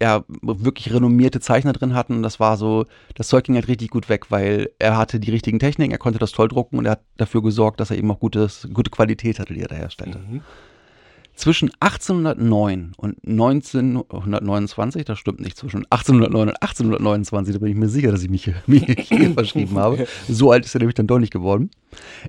ja, 0.00 0.24
wirklich 0.42 0.92
renommierte 0.94 1.40
Zeichner 1.40 1.72
drin 1.72 1.94
hatten. 1.94 2.14
Und 2.14 2.22
das 2.22 2.38
war 2.38 2.56
so, 2.56 2.86
das 3.14 3.28
Zeug 3.28 3.44
ging 3.44 3.56
halt 3.56 3.68
richtig 3.68 3.90
gut 3.90 4.08
weg, 4.08 4.30
weil 4.30 4.70
er 4.78 4.96
hatte 4.96 5.18
die 5.18 5.30
richtigen 5.30 5.58
Techniken, 5.58 5.92
er 5.92 5.98
konnte 5.98 6.20
das 6.20 6.32
toll 6.32 6.48
drucken 6.48 6.78
und 6.78 6.86
er 6.86 6.92
hat 6.92 7.02
dafür 7.16 7.42
gesorgt, 7.42 7.80
dass 7.80 7.90
er 7.90 7.98
eben 7.98 8.10
auch 8.10 8.20
gutes, 8.20 8.68
gute 8.72 8.90
Qualität 8.90 9.40
hatte, 9.40 9.54
die 9.54 9.60
er 9.60 9.68
da 9.68 9.76
herstellte. 9.76 10.18
Mhm. 10.18 10.42
Zwischen 11.38 11.70
1809 11.78 12.94
und 12.96 13.16
1929, 13.24 15.04
das 15.04 15.20
stimmt 15.20 15.38
nicht, 15.38 15.56
zwischen 15.56 15.86
1809 15.88 16.48
und 16.48 16.60
1829, 16.60 17.54
da 17.54 17.60
bin 17.60 17.70
ich 17.70 17.76
mir 17.76 17.88
sicher, 17.88 18.10
dass 18.10 18.24
ich 18.24 18.28
mich 18.28 18.42
hier, 18.42 18.56
verschrieben 19.34 19.78
habe. 19.78 20.08
So 20.28 20.50
alt 20.50 20.64
ist 20.64 20.74
er 20.74 20.80
nämlich 20.80 20.96
dann 20.96 21.06
doch 21.06 21.20
nicht 21.20 21.32
geworden. 21.32 21.70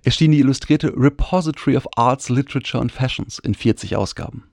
Erschien 0.04 0.30
die 0.30 0.38
illustrierte 0.38 0.94
Repository 0.96 1.76
of 1.76 1.88
Arts, 1.96 2.30
Literature 2.30 2.84
and 2.84 2.92
Fashions 2.92 3.40
in 3.40 3.56
40 3.56 3.96
Ausgaben. 3.96 4.44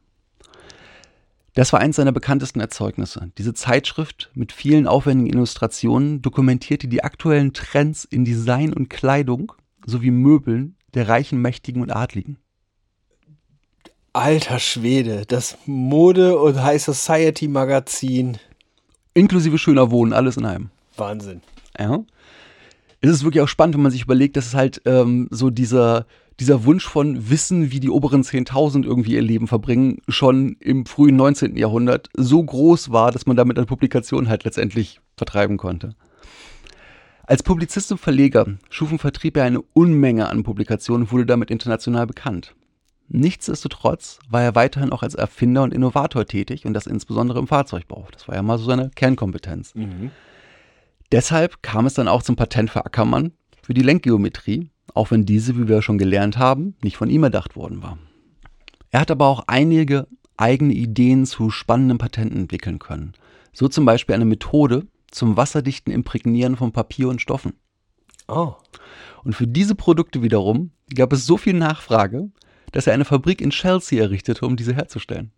Das 1.52 1.74
war 1.74 1.80
eins 1.80 1.96
seiner 1.96 2.12
bekanntesten 2.12 2.60
Erzeugnisse. 2.60 3.30
Diese 3.36 3.52
Zeitschrift 3.52 4.30
mit 4.32 4.52
vielen 4.52 4.86
aufwendigen 4.86 5.36
Illustrationen 5.36 6.22
dokumentierte 6.22 6.88
die 6.88 7.04
aktuellen 7.04 7.52
Trends 7.52 8.06
in 8.06 8.24
Design 8.24 8.72
und 8.72 8.88
Kleidung 8.88 9.52
sowie 9.84 10.10
Möbeln 10.10 10.76
der 10.94 11.10
Reichen, 11.10 11.42
Mächtigen 11.42 11.82
und 11.82 11.94
Adligen. 11.94 12.38
Alter 14.16 14.58
Schwede, 14.58 15.24
das 15.28 15.58
Mode- 15.66 16.38
und 16.38 16.62
High 16.62 16.82
Society 16.82 17.48
Magazin. 17.48 18.38
Inklusive 19.12 19.58
schöner 19.58 19.90
Wohnen, 19.90 20.14
alles 20.14 20.38
in 20.38 20.46
einem. 20.46 20.70
Wahnsinn. 20.96 21.42
Ja. 21.78 22.02
Es 23.02 23.10
ist 23.10 23.24
wirklich 23.24 23.42
auch 23.42 23.48
spannend, 23.48 23.74
wenn 23.74 23.82
man 23.82 23.92
sich 23.92 24.04
überlegt, 24.04 24.38
dass 24.38 24.46
es 24.46 24.54
halt 24.54 24.80
ähm, 24.86 25.28
so 25.30 25.50
dieser, 25.50 26.06
dieser 26.40 26.64
Wunsch 26.64 26.88
von 26.88 27.28
Wissen, 27.28 27.70
wie 27.72 27.78
die 27.78 27.90
oberen 27.90 28.22
10.000 28.22 28.86
irgendwie 28.86 29.16
ihr 29.16 29.22
Leben 29.22 29.48
verbringen, 29.48 29.98
schon 30.08 30.56
im 30.60 30.86
frühen 30.86 31.16
19. 31.16 31.54
Jahrhundert 31.54 32.08
so 32.16 32.42
groß 32.42 32.92
war, 32.92 33.12
dass 33.12 33.26
man 33.26 33.36
damit 33.36 33.58
eine 33.58 33.66
Publikation 33.66 34.30
halt 34.30 34.44
letztendlich 34.44 34.98
vertreiben 35.18 35.58
konnte. 35.58 35.90
Als 37.24 37.42
Publizist 37.42 37.92
und 37.92 37.98
Verleger 37.98 38.46
schuf 38.70 38.90
und 38.90 38.98
vertrieb 38.98 39.36
er 39.36 39.44
eine 39.44 39.60
Unmenge 39.74 40.30
an 40.30 40.42
Publikationen 40.42 41.02
und 41.02 41.12
wurde 41.12 41.26
damit 41.26 41.50
international 41.50 42.06
bekannt. 42.06 42.54
Nichtsdestotrotz 43.08 44.18
war 44.28 44.42
er 44.42 44.54
weiterhin 44.54 44.92
auch 44.92 45.02
als 45.02 45.14
Erfinder 45.14 45.62
und 45.62 45.72
Innovator 45.72 46.26
tätig 46.26 46.66
und 46.66 46.74
das 46.74 46.86
insbesondere 46.86 47.38
im 47.38 47.46
Fahrzeugbau. 47.46 48.08
Das 48.12 48.26
war 48.28 48.34
ja 48.34 48.42
mal 48.42 48.58
so 48.58 48.64
seine 48.64 48.90
Kernkompetenz. 48.94 49.74
Deshalb 51.12 51.62
kam 51.62 51.86
es 51.86 51.94
dann 51.94 52.08
auch 52.08 52.22
zum 52.22 52.36
Patent 52.36 52.70
für 52.70 52.84
Ackermann 52.84 53.32
für 53.62 53.74
die 53.74 53.82
Lenkgeometrie, 53.82 54.70
auch 54.94 55.10
wenn 55.10 55.24
diese, 55.24 55.56
wie 55.56 55.68
wir 55.68 55.82
schon 55.82 55.98
gelernt 55.98 56.38
haben, 56.38 56.74
nicht 56.82 56.96
von 56.96 57.10
ihm 57.10 57.22
erdacht 57.22 57.56
worden 57.56 57.82
war. 57.82 57.98
Er 58.90 59.00
hat 59.00 59.10
aber 59.10 59.26
auch 59.26 59.44
einige 59.46 60.08
eigene 60.36 60.74
Ideen 60.74 61.26
zu 61.26 61.50
spannenden 61.50 61.98
Patenten 61.98 62.38
entwickeln 62.38 62.78
können. 62.78 63.12
So 63.52 63.68
zum 63.68 63.84
Beispiel 63.84 64.14
eine 64.14 64.24
Methode 64.24 64.86
zum 65.10 65.36
wasserdichten 65.36 65.92
Imprägnieren 65.92 66.56
von 66.56 66.72
Papier 66.72 67.08
und 67.08 67.22
Stoffen. 67.22 67.54
Oh. 68.28 68.54
Und 69.24 69.34
für 69.34 69.46
diese 69.46 69.74
Produkte 69.74 70.22
wiederum 70.22 70.72
gab 70.94 71.12
es 71.12 71.26
so 71.26 71.36
viel 71.36 71.54
Nachfrage, 71.54 72.30
dass 72.72 72.86
er 72.86 72.94
eine 72.94 73.04
Fabrik 73.04 73.40
in 73.40 73.50
Chelsea 73.50 74.02
errichtete, 74.02 74.46
um 74.46 74.56
diese 74.56 74.74
herzustellen. 74.74 75.32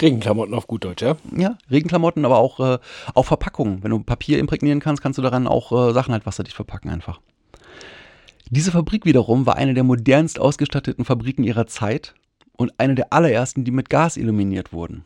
Regenklamotten 0.00 0.54
auf 0.54 0.66
gut 0.66 0.84
Deutsch, 0.84 1.02
ja? 1.02 1.16
Ja, 1.36 1.56
Regenklamotten, 1.70 2.24
aber 2.24 2.38
auch, 2.38 2.60
äh, 2.60 2.78
auch 3.14 3.24
Verpackungen. 3.24 3.82
Wenn 3.82 3.90
du 3.90 4.00
Papier 4.00 4.38
imprägnieren 4.38 4.80
kannst, 4.80 5.02
kannst 5.02 5.18
du 5.18 5.22
daran 5.22 5.46
auch 5.46 5.72
äh, 5.72 5.92
Sachen 5.92 6.12
halt 6.12 6.26
wasserdicht 6.26 6.56
verpacken 6.56 6.90
einfach. 6.90 7.20
Diese 8.50 8.70
Fabrik 8.70 9.04
wiederum 9.04 9.46
war 9.46 9.56
eine 9.56 9.74
der 9.74 9.84
modernst 9.84 10.38
ausgestatteten 10.38 11.04
Fabriken 11.04 11.44
ihrer 11.44 11.66
Zeit 11.66 12.14
und 12.56 12.72
eine 12.78 12.94
der 12.94 13.12
allerersten, 13.12 13.64
die 13.64 13.70
mit 13.70 13.90
Gas 13.90 14.16
illuminiert 14.16 14.72
wurden. 14.72 15.04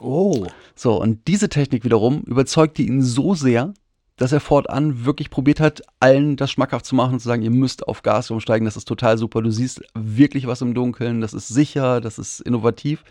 Oh. 0.00 0.46
So, 0.74 1.00
und 1.00 1.26
diese 1.28 1.48
Technik 1.48 1.84
wiederum 1.84 2.22
überzeugte 2.22 2.82
ihn 2.82 3.02
so 3.02 3.34
sehr, 3.34 3.74
dass 4.20 4.32
er 4.32 4.40
fortan 4.40 5.06
wirklich 5.06 5.30
probiert 5.30 5.60
hat, 5.60 5.80
allen 5.98 6.36
das 6.36 6.50
schmackhaft 6.50 6.84
zu 6.84 6.94
machen 6.94 7.14
und 7.14 7.20
zu 7.20 7.28
sagen, 7.28 7.40
ihr 7.40 7.50
müsst 7.50 7.88
auf 7.88 8.02
Gas 8.02 8.30
umsteigen, 8.30 8.66
das 8.66 8.76
ist 8.76 8.86
total 8.86 9.16
super, 9.16 9.40
du 9.40 9.50
siehst 9.50 9.80
wirklich 9.94 10.46
was 10.46 10.60
im 10.60 10.74
Dunkeln, 10.74 11.22
das 11.22 11.32
ist 11.32 11.48
sicher, 11.48 12.02
das 12.02 12.18
ist 12.18 12.40
innovativ. 12.40 13.02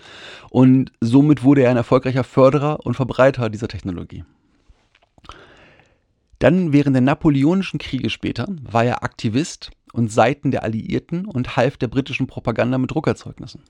Und 0.51 0.91
somit 1.01 1.43
wurde 1.43 1.63
er 1.63 1.71
ein 1.71 1.77
erfolgreicher 1.77 2.23
Förderer 2.23 2.85
und 2.85 2.93
Verbreiter 2.93 3.49
dieser 3.49 3.67
Technologie. 3.67 4.23
Dann 6.37 6.73
während 6.73 6.95
der 6.95 7.01
Napoleonischen 7.01 7.79
Kriege 7.79 8.11
später 8.11 8.47
war 8.61 8.85
er 8.85 9.03
Aktivist 9.03 9.71
und 9.91 10.11
Seiten 10.11 10.51
der 10.51 10.61
Alliierten 10.61 11.25
und 11.25 11.57
half 11.57 11.77
der 11.77 11.87
britischen 11.87 12.27
Propaganda 12.27 12.77
mit 12.77 12.91
Druckerzeugnissen. 12.91 13.63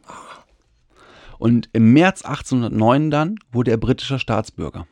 Und 1.37 1.69
im 1.71 1.93
März 1.93 2.23
1809 2.23 3.11
dann 3.11 3.35
wurde 3.49 3.71
er 3.71 3.77
britischer 3.77 4.19
Staatsbürger. 4.19 4.87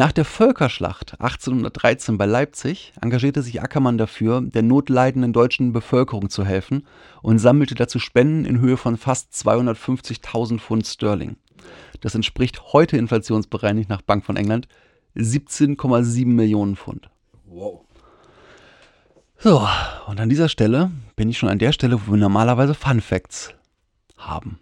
Nach 0.00 0.12
der 0.12 0.24
Völkerschlacht 0.24 1.20
1813 1.20 2.16
bei 2.16 2.24
Leipzig 2.24 2.94
engagierte 3.02 3.42
sich 3.42 3.60
Ackermann 3.60 3.98
dafür, 3.98 4.40
der 4.40 4.62
notleidenden 4.62 5.34
deutschen 5.34 5.74
Bevölkerung 5.74 6.30
zu 6.30 6.42
helfen 6.42 6.86
und 7.20 7.38
sammelte 7.38 7.74
dazu 7.74 7.98
Spenden 7.98 8.46
in 8.46 8.60
Höhe 8.60 8.78
von 8.78 8.96
fast 8.96 9.34
250.000 9.34 10.58
Pfund 10.58 10.86
Sterling. 10.86 11.36
Das 12.00 12.14
entspricht 12.14 12.72
heute 12.72 12.96
inflationsbereinigt 12.96 13.90
nach 13.90 14.00
Bank 14.00 14.24
von 14.24 14.38
England 14.38 14.68
17,7 15.16 16.24
Millionen 16.28 16.76
Pfund. 16.76 17.10
Wow. 17.44 17.82
So, 19.36 19.68
und 20.06 20.18
an 20.18 20.30
dieser 20.30 20.48
Stelle 20.48 20.90
bin 21.14 21.28
ich 21.28 21.36
schon 21.36 21.50
an 21.50 21.58
der 21.58 21.72
Stelle, 21.72 22.00
wo 22.06 22.12
wir 22.12 22.18
normalerweise 22.18 22.72
Fun 22.72 23.02
Facts 23.02 23.52
haben. 24.16 24.60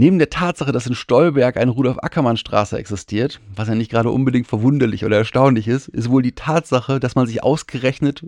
Neben 0.00 0.20
der 0.20 0.30
Tatsache, 0.30 0.70
dass 0.70 0.86
in 0.86 0.94
Stolberg 0.94 1.56
eine 1.56 1.72
Rudolf-Ackermann-Straße 1.72 2.78
existiert, 2.78 3.40
was 3.56 3.66
ja 3.66 3.74
nicht 3.74 3.90
gerade 3.90 4.12
unbedingt 4.12 4.46
verwunderlich 4.46 5.04
oder 5.04 5.16
erstaunlich 5.16 5.66
ist, 5.66 5.88
ist 5.88 6.08
wohl 6.08 6.22
die 6.22 6.36
Tatsache, 6.36 7.00
dass 7.00 7.16
man 7.16 7.26
sich 7.26 7.42
ausgerechnet 7.42 8.24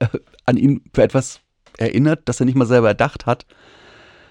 äh, 0.00 0.08
an 0.44 0.56
ihn 0.56 0.82
für 0.92 1.04
etwas 1.04 1.38
erinnert, 1.78 2.22
das 2.24 2.40
er 2.40 2.46
nicht 2.46 2.56
mal 2.56 2.66
selber 2.66 2.88
erdacht 2.88 3.26
hat, 3.26 3.46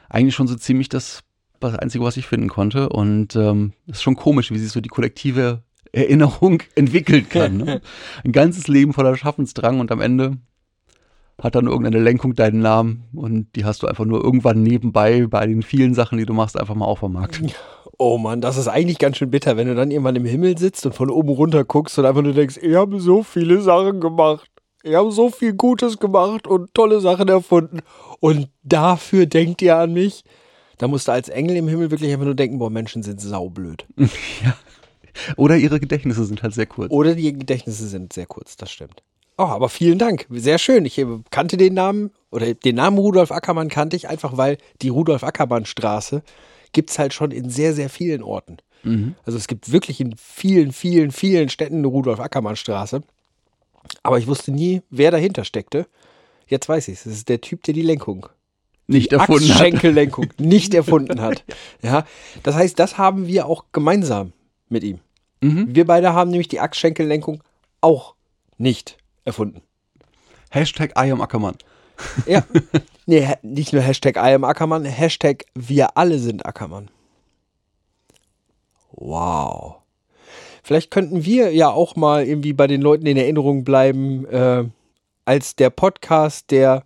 eigentlich 0.09 0.35
schon 0.35 0.47
so 0.47 0.55
ziemlich 0.55 0.89
das, 0.89 1.23
das 1.61 1.75
Einzige, 1.75 2.03
was 2.03 2.17
ich 2.17 2.27
finden 2.27 2.49
konnte. 2.49 2.89
Und 2.89 3.33
ähm, 3.37 3.71
es 3.87 3.99
ist 3.99 4.03
schon 4.03 4.17
komisch, 4.17 4.51
wie 4.51 4.59
sich 4.59 4.73
so 4.73 4.81
die 4.81 4.89
kollektive 4.89 5.63
Erinnerung 5.93 6.63
entwickeln 6.75 7.29
kann. 7.29 7.57
Ne? 7.59 7.81
Ein 8.25 8.33
ganzes 8.33 8.67
Leben 8.67 8.91
voller 8.91 9.15
Schaffensdrang 9.15 9.79
und 9.79 9.89
am 9.89 10.01
Ende 10.01 10.37
hat 11.41 11.55
dann 11.55 11.67
irgendeine 11.67 11.99
Lenkung 11.99 12.35
deinen 12.35 12.59
Namen 12.59 13.05
und 13.13 13.47
die 13.55 13.65
hast 13.65 13.83
du 13.83 13.87
einfach 13.87 14.05
nur 14.05 14.23
irgendwann 14.23 14.61
nebenbei 14.61 15.25
bei 15.27 15.45
den 15.45 15.61
vielen 15.61 15.93
Sachen, 15.93 16.17
die 16.17 16.25
du 16.25 16.33
machst, 16.33 16.59
einfach 16.59 16.75
mal 16.75 16.85
aufvermarkt. 16.85 17.41
Oh 17.97 18.17
Mann, 18.17 18.41
das 18.41 18.57
ist 18.57 18.67
eigentlich 18.67 18.99
ganz 18.99 19.17
schön 19.17 19.29
bitter, 19.31 19.55
wenn 19.57 19.67
du 19.67 19.75
dann 19.75 19.91
irgendwann 19.91 20.15
im 20.15 20.25
Himmel 20.25 20.57
sitzt 20.57 20.85
und 20.85 20.95
von 20.95 21.09
oben 21.09 21.29
runter 21.29 21.63
guckst 21.63 21.97
und 21.99 22.05
einfach 22.05 22.21
nur 22.21 22.33
denkst, 22.33 22.57
ich 22.61 22.75
habe 22.75 22.99
so 22.99 23.23
viele 23.23 23.61
Sachen 23.61 23.99
gemacht. 23.99 24.49
Ich 24.83 24.95
habe 24.95 25.11
so 25.11 25.29
viel 25.29 25.53
Gutes 25.53 25.97
gemacht 25.97 26.45
und 26.45 26.73
tolle 26.73 26.99
Sachen 26.99 27.29
erfunden. 27.29 27.79
Und 28.19 28.49
dafür 28.63 29.25
denkt 29.25 29.61
ihr 29.61 29.77
an 29.77 29.93
mich. 29.93 30.23
Da 30.77 30.89
musst 30.89 31.07
du 31.07 31.13
als 31.13 31.29
Engel 31.29 31.55
im 31.55 31.69
Himmel 31.69 31.89
wirklich 31.89 32.11
einfach 32.11 32.25
nur 32.25 32.35
denken, 32.35 32.59
boah, 32.59 32.69
Menschen 32.69 33.01
sind 33.03 33.21
saublöd. 33.21 33.85
ja. 33.97 34.57
Oder 35.37 35.55
ihre 35.55 35.79
Gedächtnisse 35.79 36.25
sind 36.25 36.43
halt 36.43 36.53
sehr 36.53 36.65
kurz. 36.65 36.91
Oder 36.91 37.15
die 37.15 37.31
Gedächtnisse 37.31 37.87
sind 37.87 38.11
sehr 38.11 38.25
kurz, 38.25 38.57
das 38.57 38.71
stimmt. 38.71 39.03
Oh, 39.37 39.43
aber 39.43 39.69
vielen 39.69 39.97
Dank. 39.97 40.27
Sehr 40.29 40.57
schön. 40.57 40.85
Ich 40.85 40.97
äh, 40.97 41.05
kannte 41.31 41.57
den 41.57 41.73
Namen 41.73 42.11
oder 42.31 42.53
den 42.53 42.75
Namen 42.75 42.97
Rudolf 42.97 43.31
Ackermann 43.31 43.69
kannte 43.69 43.95
ich 43.95 44.07
einfach, 44.09 44.37
weil 44.37 44.57
die 44.81 44.89
Rudolf 44.89 45.23
Ackermann 45.23 45.65
Straße 45.65 46.23
gibt 46.71 46.89
es 46.89 46.99
halt 46.99 47.13
schon 47.13 47.31
in 47.31 47.49
sehr, 47.49 47.73
sehr 47.73 47.89
vielen 47.89 48.23
Orten. 48.23 48.57
Also 49.25 49.37
es 49.37 49.47
gibt 49.47 49.71
wirklich 49.71 50.01
in 50.01 50.15
vielen, 50.17 50.73
vielen, 50.73 51.11
vielen 51.11 51.47
Städten 51.47 51.77
eine 51.77 51.87
Rudolf 51.87 52.19
Ackermann 52.19 52.57
Straße. 52.57 53.01
Aber 54.01 54.17
ich 54.17 54.27
wusste 54.27 54.51
nie, 54.51 54.81
wer 54.89 55.09
dahinter 55.09 55.45
steckte. 55.45 55.87
Jetzt 56.47 56.67
weiß 56.67 56.89
ich 56.89 56.95
es. 56.95 57.05
Es 57.05 57.13
ist 57.13 57.29
der 57.29 57.39
Typ, 57.39 57.63
der 57.63 57.73
die 57.73 57.81
Lenkung, 57.81 58.27
Nicht 58.87 59.11
die 59.11 59.15
erfunden 59.15 59.45
hat. 59.45 59.51
Achsschenkellenkung 59.51 60.27
nicht 60.37 60.73
erfunden 60.73 61.21
hat. 61.21 61.45
Ja, 61.81 62.05
das 62.43 62.55
heißt, 62.55 62.77
das 62.77 62.97
haben 62.97 63.27
wir 63.27 63.45
auch 63.45 63.65
gemeinsam 63.71 64.33
mit 64.67 64.83
ihm. 64.83 64.99
Mhm. 65.39 65.73
Wir 65.73 65.85
beide 65.85 66.13
haben 66.13 66.31
nämlich 66.31 66.49
die 66.49 66.59
Achsschenkellenkung 66.59 67.41
auch 67.79 68.15
nicht 68.57 68.97
erfunden. 69.25 69.61
Hashtag 70.49 70.91
I 70.97 71.11
am 71.11 71.21
Ackermann. 71.21 71.55
Ja. 72.25 72.43
nee, 73.05 73.27
nicht 73.41 73.73
nur 73.73 73.81
Hashtag 73.81 74.17
I 74.17 74.33
am 74.33 74.43
Ackermann, 74.43 74.85
Hashtag 74.85 75.45
wir 75.55 75.97
alle 75.97 76.19
sind 76.19 76.45
Ackermann. 76.45 76.89
Wow. 78.91 79.77
Vielleicht 80.63 80.91
könnten 80.91 81.25
wir 81.25 81.53
ja 81.53 81.69
auch 81.69 81.95
mal 81.95 82.25
irgendwie 82.25 82.53
bei 82.53 82.67
den 82.67 82.81
Leuten 82.81 83.05
in 83.05 83.17
Erinnerung 83.17 83.63
bleiben, 83.63 84.25
äh, 84.27 84.65
als 85.25 85.55
der 85.55 85.69
Podcast, 85.69 86.51
der 86.51 86.83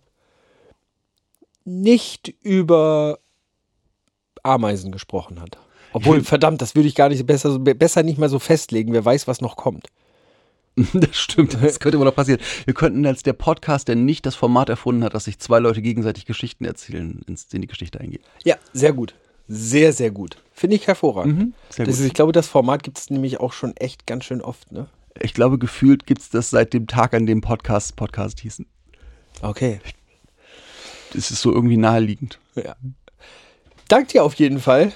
nicht 1.64 2.34
über 2.42 3.18
Ameisen 4.42 4.90
gesprochen 4.90 5.40
hat. 5.40 5.58
Obwohl, 5.92 6.22
verdammt, 6.22 6.62
das 6.62 6.74
würde 6.74 6.88
ich 6.88 6.94
gar 6.94 7.08
nicht 7.08 7.24
besser, 7.26 7.58
besser 7.58 8.02
nicht 8.02 8.18
mal 8.18 8.28
so 8.28 8.38
festlegen. 8.38 8.92
Wer 8.92 9.04
weiß, 9.04 9.26
was 9.26 9.40
noch 9.40 9.56
kommt. 9.56 9.88
Das 10.94 11.16
stimmt, 11.16 11.56
das 11.60 11.80
könnte 11.80 11.96
immer 11.96 12.04
noch 12.04 12.14
passieren. 12.14 12.40
Wir 12.64 12.74
könnten 12.74 13.04
als 13.06 13.22
der 13.22 13.32
Podcast, 13.32 13.88
der 13.88 13.96
nicht 13.96 14.26
das 14.26 14.34
Format 14.34 14.68
erfunden 14.68 15.04
hat, 15.04 15.14
dass 15.14 15.24
sich 15.24 15.38
zwei 15.38 15.58
Leute 15.58 15.82
gegenseitig 15.82 16.26
Geschichten 16.26 16.64
erzählen, 16.64 17.20
ins, 17.26 17.46
in 17.52 17.62
die 17.62 17.66
Geschichte 17.68 18.00
eingehen. 18.00 18.22
Ja, 18.44 18.56
sehr 18.72 18.92
gut. 18.92 19.14
Sehr, 19.48 19.92
sehr 19.92 20.10
gut. 20.10 20.36
Finde 20.52 20.76
ich 20.76 20.86
hervorragend. 20.86 21.38
Mhm, 21.38 21.54
sehr 21.70 21.86
das 21.86 21.96
gut. 21.96 22.00
ist, 22.02 22.06
ich 22.06 22.14
glaube, 22.14 22.32
das 22.32 22.48
Format 22.48 22.82
gibt 22.82 22.98
es 22.98 23.10
nämlich 23.10 23.40
auch 23.40 23.52
schon 23.52 23.76
echt 23.76 24.06
ganz 24.06 24.24
schön 24.24 24.42
oft, 24.42 24.72
ne? 24.72 24.88
Ich 25.20 25.34
glaube, 25.34 25.58
gefühlt 25.58 26.06
gibt 26.06 26.20
es 26.20 26.30
das 26.30 26.50
seit 26.50 26.72
dem 26.74 26.86
Tag, 26.86 27.14
an 27.14 27.26
dem 27.26 27.40
Podcasts 27.40 27.92
Podcast 27.92 28.40
hießen. 28.40 28.66
Okay. 29.42 29.80
es 31.14 31.30
ist 31.30 31.40
so 31.40 31.52
irgendwie 31.52 31.76
naheliegend. 31.76 32.38
Dank 33.88 34.08
dir 34.08 34.22
auf 34.22 34.34
jeden 34.34 34.60
Fall 34.60 34.92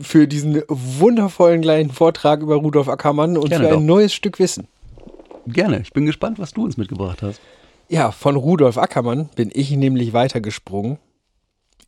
für 0.00 0.26
diesen 0.28 0.62
wundervollen 0.68 1.62
kleinen 1.62 1.90
Vortrag 1.90 2.40
über 2.40 2.56
Rudolf 2.56 2.88
Ackermann 2.88 3.36
und 3.36 3.48
Gerne 3.48 3.64
für 3.68 3.74
ein 3.74 3.80
doch. 3.80 3.86
neues 3.86 4.12
Stück 4.14 4.38
Wissen. 4.38 4.68
Gerne. 5.46 5.80
Ich 5.80 5.92
bin 5.92 6.06
gespannt, 6.06 6.38
was 6.38 6.52
du 6.52 6.64
uns 6.64 6.76
mitgebracht 6.76 7.22
hast. 7.22 7.40
Ja, 7.88 8.10
von 8.10 8.36
Rudolf 8.36 8.78
Ackermann 8.78 9.28
bin 9.36 9.50
ich 9.52 9.70
nämlich 9.70 10.12
weitergesprungen 10.12 10.98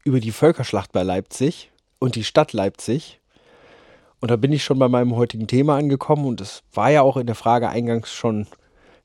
über 0.04 0.20
die 0.20 0.32
Völkerschlacht 0.32 0.92
bei 0.92 1.02
Leipzig 1.02 1.70
und 1.98 2.14
die 2.14 2.24
Stadt 2.24 2.52
Leipzig. 2.52 3.20
Und 4.20 4.30
da 4.30 4.36
bin 4.36 4.52
ich 4.52 4.64
schon 4.64 4.78
bei 4.78 4.88
meinem 4.88 5.16
heutigen 5.16 5.46
Thema 5.46 5.76
angekommen 5.76 6.26
und 6.26 6.40
es 6.40 6.62
war 6.72 6.90
ja 6.90 7.02
auch 7.02 7.16
in 7.16 7.26
der 7.26 7.34
Frage 7.34 7.68
eingangs 7.68 8.12
schon 8.12 8.46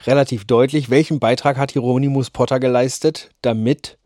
relativ 0.05 0.45
deutlich, 0.45 0.89
welchen 0.89 1.19
Beitrag 1.19 1.57
hat 1.57 1.71
Hieronymus 1.71 2.29
Potter 2.29 2.59
geleistet, 2.59 3.29
damit 3.41 3.97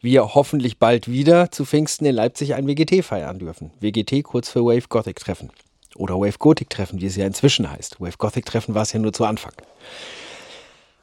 wir 0.00 0.34
hoffentlich 0.34 0.78
bald 0.78 1.08
wieder 1.08 1.50
zu 1.50 1.64
Pfingsten 1.64 2.06
in 2.06 2.14
Leipzig 2.14 2.54
ein 2.54 2.68
WGT 2.68 3.04
feiern 3.04 3.38
dürfen. 3.38 3.72
WGT 3.80 4.22
kurz 4.22 4.48
für 4.48 4.64
Wave 4.64 4.88
Gothic 4.88 5.16
Treffen. 5.16 5.50
Oder 5.96 6.14
Wave 6.16 6.38
Gothic 6.38 6.70
Treffen, 6.70 7.00
wie 7.00 7.06
es 7.06 7.16
ja 7.16 7.26
inzwischen 7.26 7.70
heißt. 7.70 8.00
Wave 8.00 8.18
Gothic 8.18 8.46
Treffen 8.46 8.74
war 8.74 8.82
es 8.82 8.92
ja 8.92 8.98
nur 8.98 9.12
zu 9.12 9.24
Anfang. 9.24 9.52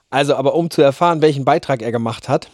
Also, 0.10 0.36
aber 0.36 0.56
um 0.56 0.70
zu 0.70 0.82
erfahren, 0.82 1.22
welchen 1.22 1.46
Beitrag 1.46 1.82
er 1.82 1.92
gemacht 1.92 2.30
hat, 2.30 2.50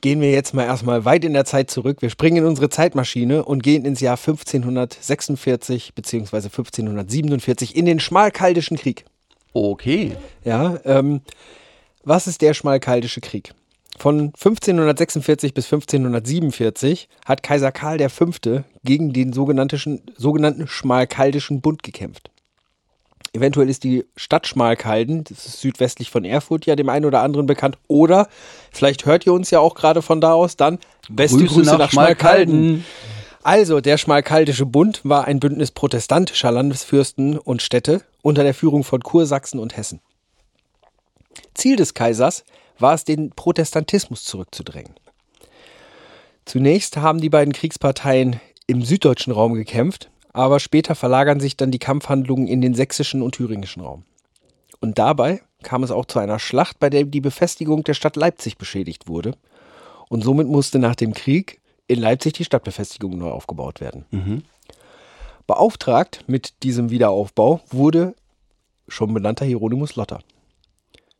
gehen 0.00 0.20
wir 0.20 0.30
jetzt 0.30 0.54
mal 0.54 0.64
erstmal 0.64 1.04
weit 1.04 1.24
in 1.24 1.32
der 1.32 1.44
Zeit 1.44 1.70
zurück. 1.70 2.02
Wir 2.02 2.10
springen 2.10 2.38
in 2.38 2.44
unsere 2.44 2.68
Zeitmaschine 2.68 3.44
und 3.44 3.62
gehen 3.62 3.84
ins 3.84 4.00
Jahr 4.00 4.16
1546 4.16 5.94
bzw. 5.94 6.36
1547 6.36 7.76
in 7.76 7.86
den 7.86 8.00
Schmalkaldischen 8.00 8.76
Krieg. 8.76 9.04
Okay. 9.52 10.16
Ja, 10.44 10.78
ähm, 10.84 11.22
was 12.04 12.26
ist 12.26 12.42
der 12.42 12.54
Schmalkaldische 12.54 13.20
Krieg? 13.20 13.54
Von 13.98 14.26
1546 14.26 15.54
bis 15.54 15.64
1547 15.66 17.08
hat 17.24 17.42
Kaiser 17.42 17.72
Karl 17.72 18.08
V. 18.08 18.26
gegen 18.84 19.12
den 19.12 19.32
sogenannten, 19.32 20.02
sogenannten 20.16 20.68
Schmalkaldischen 20.68 21.60
Bund 21.60 21.82
gekämpft. 21.82 22.30
Eventuell 23.32 23.68
ist 23.68 23.84
die 23.84 24.04
Stadt 24.16 24.46
Schmalkalden, 24.46 25.24
das 25.24 25.46
ist 25.46 25.60
südwestlich 25.60 26.10
von 26.10 26.24
Erfurt, 26.24 26.64
ja 26.64 26.76
dem 26.76 26.88
einen 26.88 27.04
oder 27.04 27.22
anderen 27.22 27.46
bekannt. 27.46 27.76
Oder 27.88 28.28
vielleicht 28.70 29.04
hört 29.04 29.26
ihr 29.26 29.32
uns 29.32 29.50
ja 29.50 29.58
auch 29.58 29.74
gerade 29.74 30.00
von 30.00 30.20
da 30.20 30.32
aus 30.32 30.56
dann. 30.56 30.78
Beste 31.08 31.44
Grüße, 31.44 31.76
nach, 31.76 31.90
Schmalkalden. 31.90 32.84
Also, 33.42 33.80
der 33.80 33.98
Schmalkaldische 33.98 34.66
Bund 34.66 35.00
war 35.04 35.26
ein 35.26 35.40
Bündnis 35.40 35.72
protestantischer 35.72 36.50
Landesfürsten 36.50 37.36
und 37.36 37.62
Städte 37.62 38.02
unter 38.22 38.44
der 38.44 38.54
Führung 38.54 38.84
von 38.84 39.00
Kursachsen 39.02 39.58
und 39.58 39.76
Hessen. 39.76 40.00
Ziel 41.54 41.76
des 41.76 41.94
Kaisers 41.94 42.44
war 42.80 42.94
es, 42.94 43.04
den 43.04 43.30
Protestantismus 43.30 44.24
zurückzudrängen. 44.24 44.94
Zunächst 46.44 46.96
haben 46.96 47.20
die 47.20 47.28
beiden 47.28 47.52
Kriegsparteien 47.52 48.40
im 48.66 48.82
süddeutschen 48.82 49.32
Raum 49.32 49.54
gekämpft, 49.54 50.10
aber 50.32 50.60
später 50.60 50.94
verlagern 50.94 51.40
sich 51.40 51.56
dann 51.56 51.70
die 51.70 51.78
Kampfhandlungen 51.78 52.46
in 52.46 52.60
den 52.60 52.74
sächsischen 52.74 53.22
und 53.22 53.34
thüringischen 53.34 53.82
Raum. 53.82 54.04
Und 54.80 54.98
dabei 54.98 55.42
kam 55.62 55.82
es 55.82 55.90
auch 55.90 56.06
zu 56.06 56.18
einer 56.18 56.38
Schlacht, 56.38 56.78
bei 56.78 56.88
der 56.88 57.04
die 57.04 57.20
Befestigung 57.20 57.84
der 57.84 57.94
Stadt 57.94 58.16
Leipzig 58.16 58.58
beschädigt 58.58 59.08
wurde. 59.08 59.32
Und 60.08 60.22
somit 60.22 60.46
musste 60.46 60.78
nach 60.78 60.94
dem 60.94 61.12
Krieg 61.12 61.60
in 61.86 62.00
Leipzig 62.00 62.34
die 62.34 62.44
Stadtbefestigung 62.44 63.18
neu 63.18 63.30
aufgebaut 63.30 63.80
werden. 63.80 64.04
Beauftragt 65.46 66.24
mit 66.26 66.62
diesem 66.62 66.90
Wiederaufbau 66.90 67.60
wurde 67.70 68.14
schon 68.86 69.12
benannter 69.12 69.44
Hieronymus 69.44 69.96
Lotter. 69.96 70.20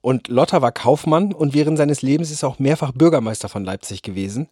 Und 0.09 0.29
Lotter 0.29 0.63
war 0.63 0.73
Kaufmann 0.73 1.35
und 1.35 1.53
während 1.53 1.77
seines 1.77 2.01
Lebens 2.01 2.31
ist 2.31 2.43
er 2.43 2.49
auch 2.49 2.59
mehrfach 2.59 2.93
Bürgermeister 2.93 3.51
von 3.51 3.63
Leipzig 3.63 4.01
gewesen 4.01 4.49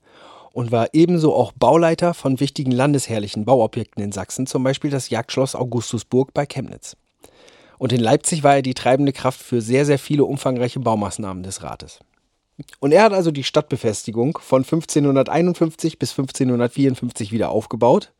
und 0.53 0.71
war 0.71 0.89
ebenso 0.93 1.35
auch 1.35 1.53
Bauleiter 1.53 2.13
von 2.13 2.41
wichtigen 2.41 2.73
landesherrlichen 2.73 3.47
Bauobjekten 3.47 4.05
in 4.05 4.13
Sachsen, 4.13 4.47
zum 4.47 4.63
Beispiel 4.63 4.91
das 4.91 5.09
Jagdschloss 5.09 5.55
Augustusburg 5.55 6.35
bei 6.35 6.45
Chemnitz. 6.45 6.99
Und 7.79 7.95
in 7.95 8.01
Leipzig 8.01 8.43
war 8.43 8.57
er 8.57 8.61
die 8.61 8.75
treibende 8.75 9.15
Kraft 9.15 9.41
für 9.41 9.63
sehr, 9.63 9.87
sehr 9.87 9.99
viele 9.99 10.27
umfangreiche 10.27 10.81
Baumaßnahmen 10.81 11.43
des 11.43 11.63
Rates. 11.63 12.01
Und 12.79 12.93
er 12.93 13.05
hat 13.05 13.15
also 13.15 13.31
die 13.31 13.43
Stadtbefestigung 13.43 14.37
von 14.43 14.63
1551 14.63 15.99
bis 15.99 16.11
1554 16.11 17.33
wieder 17.33 17.49
aufgebaut. 17.49 18.13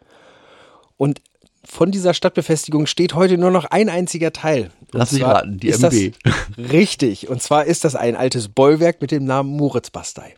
Und 0.97 1.21
von 1.67 1.91
dieser 1.91 2.15
Stadtbefestigung 2.15 2.87
steht 2.87 3.15
heute 3.15 3.39
nur 3.39 3.51
noch 3.51 3.65
ein 3.67 3.89
einziger 3.89 4.33
Teil. 4.33 4.71
Und 4.93 4.99
Lass 4.99 5.13
mich 5.13 5.25
raten, 5.25 5.59
die 5.59 5.71
MB. 5.71 6.15
Richtig. 6.59 7.29
Und 7.29 7.43
zwar 7.43 7.65
ist 7.65 7.85
das 7.85 7.95
ein 7.95 8.17
altes 8.17 8.49
Bollwerk 8.49 9.01
mit 9.01 9.11
dem 9.11 9.25
Namen 9.25 9.51
Moritzbastei. 9.51 10.37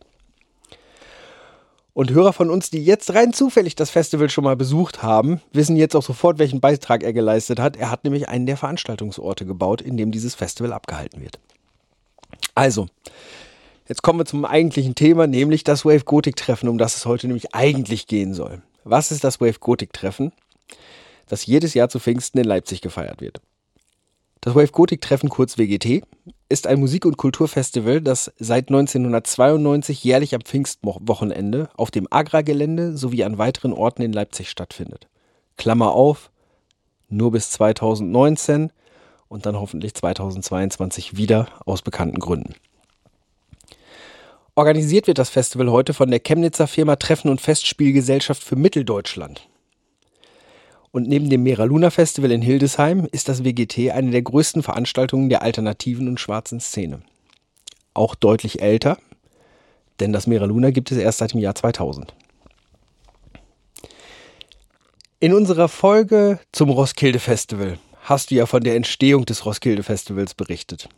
Und 1.93 2.11
Hörer 2.11 2.33
von 2.33 2.49
uns, 2.49 2.69
die 2.69 2.83
jetzt 2.83 3.13
rein 3.13 3.33
zufällig 3.33 3.75
das 3.75 3.89
Festival 3.89 4.29
schon 4.29 4.43
mal 4.43 4.55
besucht 4.55 5.03
haben, 5.03 5.41
wissen 5.51 5.75
jetzt 5.75 5.95
auch 5.95 6.03
sofort, 6.03 6.39
welchen 6.39 6.61
Beitrag 6.61 7.03
er 7.03 7.13
geleistet 7.13 7.59
hat. 7.59 7.75
Er 7.75 7.91
hat 7.91 8.03
nämlich 8.03 8.29
einen 8.29 8.45
der 8.45 8.57
Veranstaltungsorte 8.57 9.45
gebaut, 9.45 9.81
in 9.81 9.97
dem 9.97 10.11
dieses 10.11 10.35
Festival 10.35 10.71
abgehalten 10.71 11.21
wird. 11.21 11.39
Also, 12.55 12.87
jetzt 13.87 14.01
kommen 14.01 14.19
wir 14.19 14.25
zum 14.25 14.45
eigentlichen 14.45 14.95
Thema, 14.95 15.27
nämlich 15.27 15.63
das 15.63 15.83
Wave 15.83 16.05
Gothic 16.05 16.37
Treffen, 16.37 16.69
um 16.69 16.77
das 16.77 16.95
es 16.95 17.05
heute 17.05 17.27
nämlich 17.27 17.53
eigentlich 17.53 18.07
gehen 18.07 18.33
soll. 18.33 18.61
Was 18.85 19.11
ist 19.11 19.23
das 19.23 19.41
Wave 19.41 19.59
Gothic 19.59 19.91
Treffen? 19.91 20.31
Das 21.29 21.45
jedes 21.45 21.73
Jahr 21.73 21.87
zu 21.87 21.99
Pfingsten 21.99 22.39
in 22.39 22.45
Leipzig 22.45 22.81
gefeiert 22.81 23.21
wird. 23.21 23.39
Das 24.41 24.55
Wave 24.55 24.71
Gothic 24.71 25.01
Treffen, 25.01 25.29
kurz 25.29 25.57
WGT, 25.57 26.01
ist 26.47 26.65
ein 26.65 26.79
Musik- 26.79 27.05
und 27.05 27.17
Kulturfestival, 27.17 28.01
das 28.01 28.31
seit 28.39 28.69
1992 28.69 30.03
jährlich 30.03 30.33
am 30.33 30.41
Pfingstwochenende 30.41 31.69
auf 31.75 31.91
dem 31.91 32.07
Agra-Gelände 32.09 32.97
sowie 32.97 33.23
an 33.23 33.37
weiteren 33.37 33.73
Orten 33.73 34.01
in 34.01 34.13
Leipzig 34.13 34.49
stattfindet. 34.49 35.07
Klammer 35.57 35.91
auf, 35.91 36.31
nur 37.09 37.31
bis 37.31 37.51
2019 37.51 38.71
und 39.27 39.45
dann 39.45 39.59
hoffentlich 39.59 39.93
2022 39.93 41.17
wieder 41.17 41.49
aus 41.65 41.81
bekannten 41.81 42.19
Gründen. 42.19 42.55
Organisiert 44.55 45.07
wird 45.07 45.17
das 45.17 45.29
Festival 45.29 45.69
heute 45.69 45.93
von 45.93 46.09
der 46.09 46.21
Chemnitzer 46.21 46.67
Firma 46.67 46.95
Treffen 46.95 47.29
und 47.29 47.41
Festspielgesellschaft 47.41 48.43
für 48.43 48.55
Mitteldeutschland. 48.55 49.48
Und 50.91 51.07
neben 51.07 51.29
dem 51.29 51.43
Mera 51.43 51.65
Luna 51.65 51.91
Festival 51.91 52.31
in 52.31 52.41
Hildesheim 52.41 53.07
ist 53.11 53.29
das 53.29 53.43
WGT 53.43 53.91
eine 53.91 54.11
der 54.11 54.21
größten 54.21 54.63
Veranstaltungen 54.63 55.29
der 55.29 55.43
alternativen 55.43 56.07
und 56.07 56.19
schwarzen 56.19 56.59
Szene. 56.59 57.01
Auch 57.93 58.15
deutlich 58.15 58.61
älter, 58.61 58.97
denn 59.99 60.13
das 60.13 60.25
Mera 60.25 60.45
Luna 60.45 60.71
gibt 60.71 60.91
es 60.91 60.97
erst 60.97 61.19
seit 61.19 61.33
dem 61.33 61.39
Jahr 61.39 61.55
2000. 61.55 62.13
In 65.19 65.33
unserer 65.33 65.67
Folge 65.67 66.39
zum 66.51 66.69
Roskilde 66.69 67.19
Festival 67.19 67.77
hast 68.01 68.31
du 68.31 68.35
ja 68.35 68.45
von 68.45 68.63
der 68.63 68.75
Entstehung 68.75 69.25
des 69.25 69.45
Roskilde 69.45 69.83
Festivals 69.83 70.33
berichtet. 70.33 70.89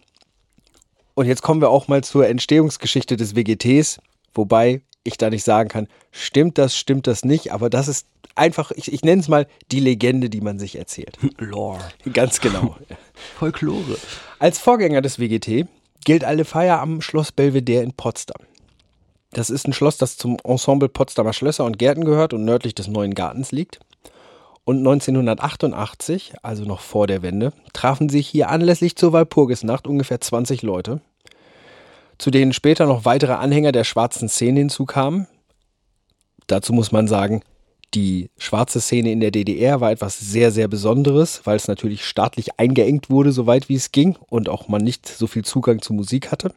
Und 1.16 1.26
jetzt 1.26 1.42
kommen 1.42 1.60
wir 1.60 1.70
auch 1.70 1.88
mal 1.88 2.04
zur 2.04 2.28
Entstehungsgeschichte 2.28 3.18
des 3.18 3.36
WGTs, 3.36 4.00
wobei 4.34 4.82
ich 5.04 5.18
da 5.18 5.30
nicht 5.30 5.44
sagen 5.44 5.70
kann, 5.70 5.88
stimmt 6.12 6.58
das, 6.58 6.76
stimmt 6.76 7.08
das 7.08 7.26
nicht, 7.26 7.52
aber 7.52 7.70
das 7.70 7.88
ist 7.88 8.06
einfach, 8.36 8.72
ich, 8.72 8.92
ich 8.92 9.04
nenne 9.04 9.22
es 9.22 9.28
mal 9.28 9.48
die 9.72 9.80
Legende, 9.80 10.30
die 10.30 10.42
man 10.42 10.60
sich 10.60 10.78
erzählt. 10.78 11.18
Lore. 11.38 11.80
Ganz 12.14 12.42
genau. 12.42 12.76
Folklore. 13.38 13.98
Als 14.40 14.60
Vorgänger 14.60 15.02
des 15.02 15.20
WGT 15.20 15.68
gilt 16.06 16.24
Alte 16.24 16.46
Feier 16.46 16.80
am 16.80 17.02
Schloss 17.02 17.32
Belvedere 17.32 17.84
in 17.84 17.94
Potsdam. 17.94 18.42
Das 19.34 19.50
ist 19.50 19.68
ein 19.68 19.74
Schloss, 19.74 19.98
das 19.98 20.18
zum 20.18 20.38
Ensemble 20.44 20.90
Potsdamer 20.90 21.34
Schlösser 21.34 21.64
und 21.64 21.80
Gärten 21.80 22.04
gehört 22.04 22.34
und 22.34 22.44
nördlich 22.44 22.76
des 22.76 22.88
Neuen 22.88 23.16
Gartens 23.16 23.52
liegt. 23.52 23.80
Und 24.64 24.80
1988, 24.80 26.34
also 26.44 26.66
noch 26.66 26.82
vor 26.82 27.08
der 27.08 27.22
Wende, 27.22 27.54
trafen 27.74 28.10
sich 28.10 28.28
hier 28.28 28.50
anlässlich 28.50 28.96
zur 28.96 29.14
Walpurgisnacht 29.14 29.88
ungefähr 29.88 30.22
20 30.22 30.62
Leute, 30.62 31.02
zu 32.22 32.30
denen 32.30 32.54
später 32.54 32.86
noch 32.86 33.04
weitere 33.04 33.34
Anhänger 33.34 33.72
der 33.72 33.84
schwarzen 33.84 34.30
Szene 34.30 34.60
hinzukamen. 34.60 35.26
Dazu 36.46 36.72
muss 36.72 36.92
man 36.92 37.08
sagen, 37.08 37.42
die 37.96 38.30
schwarze 38.38 38.80
Szene 38.80 39.12
in 39.12 39.20
der 39.20 39.32
DDR 39.32 39.82
war 39.82 39.90
etwas 39.90 40.20
sehr, 40.20 40.52
sehr 40.52 40.68
Besonderes, 40.68 41.42
weil 41.46 41.56
es 41.56 41.68
natürlich 41.68 42.06
staatlich 42.06 42.60
eingeengt 42.60 43.10
wurde, 43.10 43.32
soweit 43.32 43.70
wie 43.70 43.76
es 43.76 43.92
ging 43.92 44.18
und 44.30 44.50
auch 44.50 44.68
man 44.68 44.84
nicht 44.84 45.08
so 45.08 45.26
viel 45.26 45.44
Zugang 45.44 45.82
zu 45.82 45.94
Musik 45.94 46.32
hatte. 46.32 46.54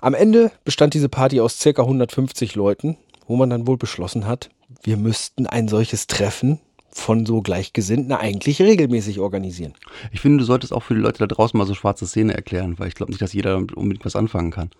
Am 0.00 0.14
Ende 0.14 0.52
bestand 0.64 0.94
diese 0.94 1.10
Party 1.10 1.38
aus 1.42 1.58
circa 1.58 1.82
150 1.82 2.54
Leuten, 2.54 2.96
wo 3.26 3.36
man 3.36 3.50
dann 3.50 3.66
wohl 3.66 3.76
beschlossen 3.76 4.26
hat, 4.26 4.48
wir 4.82 4.96
müssten 4.96 5.46
ein 5.48 5.68
solches 5.68 6.06
Treffen 6.06 6.60
von 6.92 7.26
so 7.26 7.40
Gleichgesinnten 7.42 8.12
eigentlich 8.12 8.60
regelmäßig 8.60 9.20
organisieren. 9.20 9.74
Ich 10.12 10.20
finde, 10.20 10.38
du 10.38 10.44
solltest 10.44 10.72
auch 10.72 10.82
für 10.82 10.94
die 10.94 11.00
Leute 11.00 11.18
da 11.18 11.26
draußen 11.26 11.56
mal 11.56 11.66
so 11.66 11.74
schwarze 11.74 12.06
Szene 12.06 12.34
erklären, 12.34 12.78
weil 12.78 12.88
ich 12.88 12.94
glaube 12.94 13.12
nicht, 13.12 13.22
dass 13.22 13.32
jeder 13.32 13.52
damit 13.52 13.72
unbedingt 13.72 14.04
was 14.04 14.16
anfangen 14.16 14.50
kann. 14.50 14.70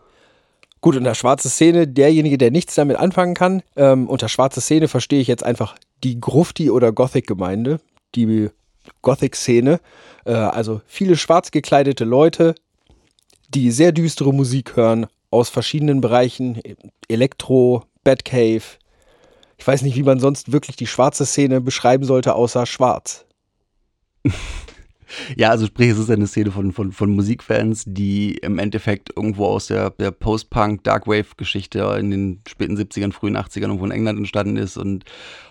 Gut, 0.81 0.97
in 0.97 1.05
der 1.05 1.15
schwarzen 1.15 1.51
Szene, 1.51 1.87
derjenige, 1.87 2.39
der 2.39 2.51
nichts 2.51 2.75
damit 2.75 2.97
anfangen 2.97 3.35
kann, 3.35 3.63
ähm, 3.77 4.09
unter 4.09 4.29
schwarze 4.29 4.61
Szene 4.61 4.89
verstehe 4.89 5.21
ich 5.21 5.29
jetzt 5.29 5.45
einfach 5.45 5.77
die 6.03 6.21
Grufti- 6.21 6.71
oder 6.71 6.91
Gothic-Gemeinde, 6.91 7.81
die 8.15 8.49
Gothic-Szene, 9.03 9.81
äh, 10.25 10.33
also 10.33 10.81
viele 10.87 11.17
schwarz 11.17 11.51
gekleidete 11.51 12.05
Leute, 12.05 12.55
die 13.51 13.71
sehr 13.71 13.93
düstere 13.93 14.33
Musik 14.33 14.77
hören, 14.77 15.07
aus 15.31 15.49
verschiedenen 15.49 16.01
Bereichen, 16.01 16.61
Elektro 17.09 17.85
Batcave. 18.03 18.63
Ich 19.61 19.67
weiß 19.67 19.83
nicht, 19.83 19.95
wie 19.95 20.03
man 20.03 20.19
sonst 20.19 20.53
wirklich 20.53 20.77
die 20.77 20.87
schwarze 20.87 21.27
Szene 21.27 21.61
beschreiben 21.61 22.05
sollte, 22.05 22.35
außer 22.35 22.65
schwarz. 22.65 23.27
Ja, 25.37 25.51
also 25.51 25.67
sprich, 25.67 25.91
es 25.91 25.99
ist 25.99 26.11
eine 26.11 26.29
Szene 26.29 26.53
von, 26.53 26.73
von, 26.73 26.93
von 26.93 27.11
Musikfans, 27.11 27.83
die 27.85 28.37
im 28.37 28.59
Endeffekt 28.59 29.11
irgendwo 29.17 29.47
aus 29.47 29.67
der, 29.67 29.91
der 29.91 30.13
Post-Punk, 30.13 30.85
Darkwave-Geschichte 30.85 31.81
in 31.99 32.11
den 32.13 32.41
späten 32.49 32.77
70ern, 32.77 33.13
frühen 33.13 33.37
80ern 33.37 33.63
irgendwo 33.63 33.87
in 33.87 33.91
England 33.91 34.19
entstanden 34.19 34.57
ist 34.57 34.77
und 34.77 35.05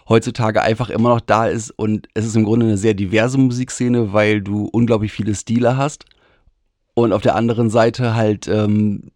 heutzutage 0.08 0.62
einfach 0.62 0.90
immer 0.90 1.10
noch 1.10 1.20
da 1.20 1.48
ist. 1.48 1.72
Und 1.72 2.08
es 2.14 2.26
ist 2.26 2.38
im 2.38 2.46
Grunde 2.46 2.68
eine 2.68 2.78
sehr 2.78 2.94
diverse 2.94 3.38
Musikszene, 3.38 4.14
weil 4.14 4.42
du 4.42 4.70
unglaublich 4.72 5.12
viele 5.12 5.36
Stile 5.36 5.76
hast. 5.76 6.06
Und 6.94 7.12
auf 7.12 7.22
der 7.22 7.36
anderen 7.36 7.70
Seite 7.70 8.16
halt 8.16 8.48
ähm, 8.48 9.12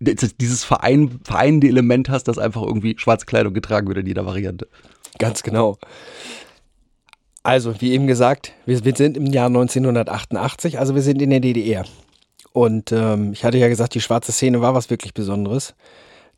dieses 0.00 0.64
Verein, 0.64 1.20
vereinende 1.24 1.68
Element 1.68 2.08
hast, 2.08 2.24
dass 2.24 2.38
einfach 2.38 2.62
irgendwie 2.62 2.96
schwarze 2.98 3.26
Kleidung 3.26 3.54
getragen 3.54 3.88
wird 3.88 3.98
in 3.98 4.06
jeder 4.06 4.26
Variante. 4.26 4.68
Ganz 5.18 5.42
genau. 5.42 5.78
Also, 7.42 7.80
wie 7.80 7.92
eben 7.92 8.06
gesagt, 8.06 8.52
wir, 8.66 8.84
wir 8.84 8.94
sind 8.94 9.16
im 9.16 9.26
Jahr 9.26 9.46
1988, 9.46 10.78
also 10.78 10.94
wir 10.94 11.02
sind 11.02 11.22
in 11.22 11.30
der 11.30 11.40
DDR. 11.40 11.84
Und 12.52 12.92
ähm, 12.92 13.32
ich 13.32 13.44
hatte 13.44 13.58
ja 13.58 13.68
gesagt, 13.68 13.94
die 13.94 14.00
schwarze 14.00 14.32
Szene 14.32 14.60
war 14.60 14.74
was 14.74 14.90
wirklich 14.90 15.14
Besonderes. 15.14 15.74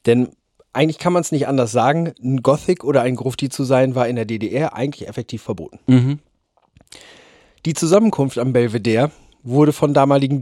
Denn 0.07 0.29
eigentlich 0.73 0.99
kann 0.99 1.13
man 1.13 1.23
es 1.23 1.33
nicht 1.33 1.49
anders 1.49 1.73
sagen, 1.73 2.13
ein 2.23 2.43
Gothic 2.43 2.85
oder 2.85 3.03
ein 3.03 3.17
Grufti 3.17 3.49
zu 3.49 3.65
sein, 3.65 3.95
war 3.95 4.09
in 4.09 4.17
der 4.17 4.25
DDR 4.25 4.75
eigentlich 4.75 5.09
effektiv 5.09 5.43
verboten. 5.43 5.79
Mhm. 5.87 6.19
Die 7.67 7.75
Zusammenkunft 7.75 8.39
am 8.39 8.53
Belvedere 8.53 9.11
wurde 9.43 9.73
von 9.73 9.95
damaligen 9.95 10.41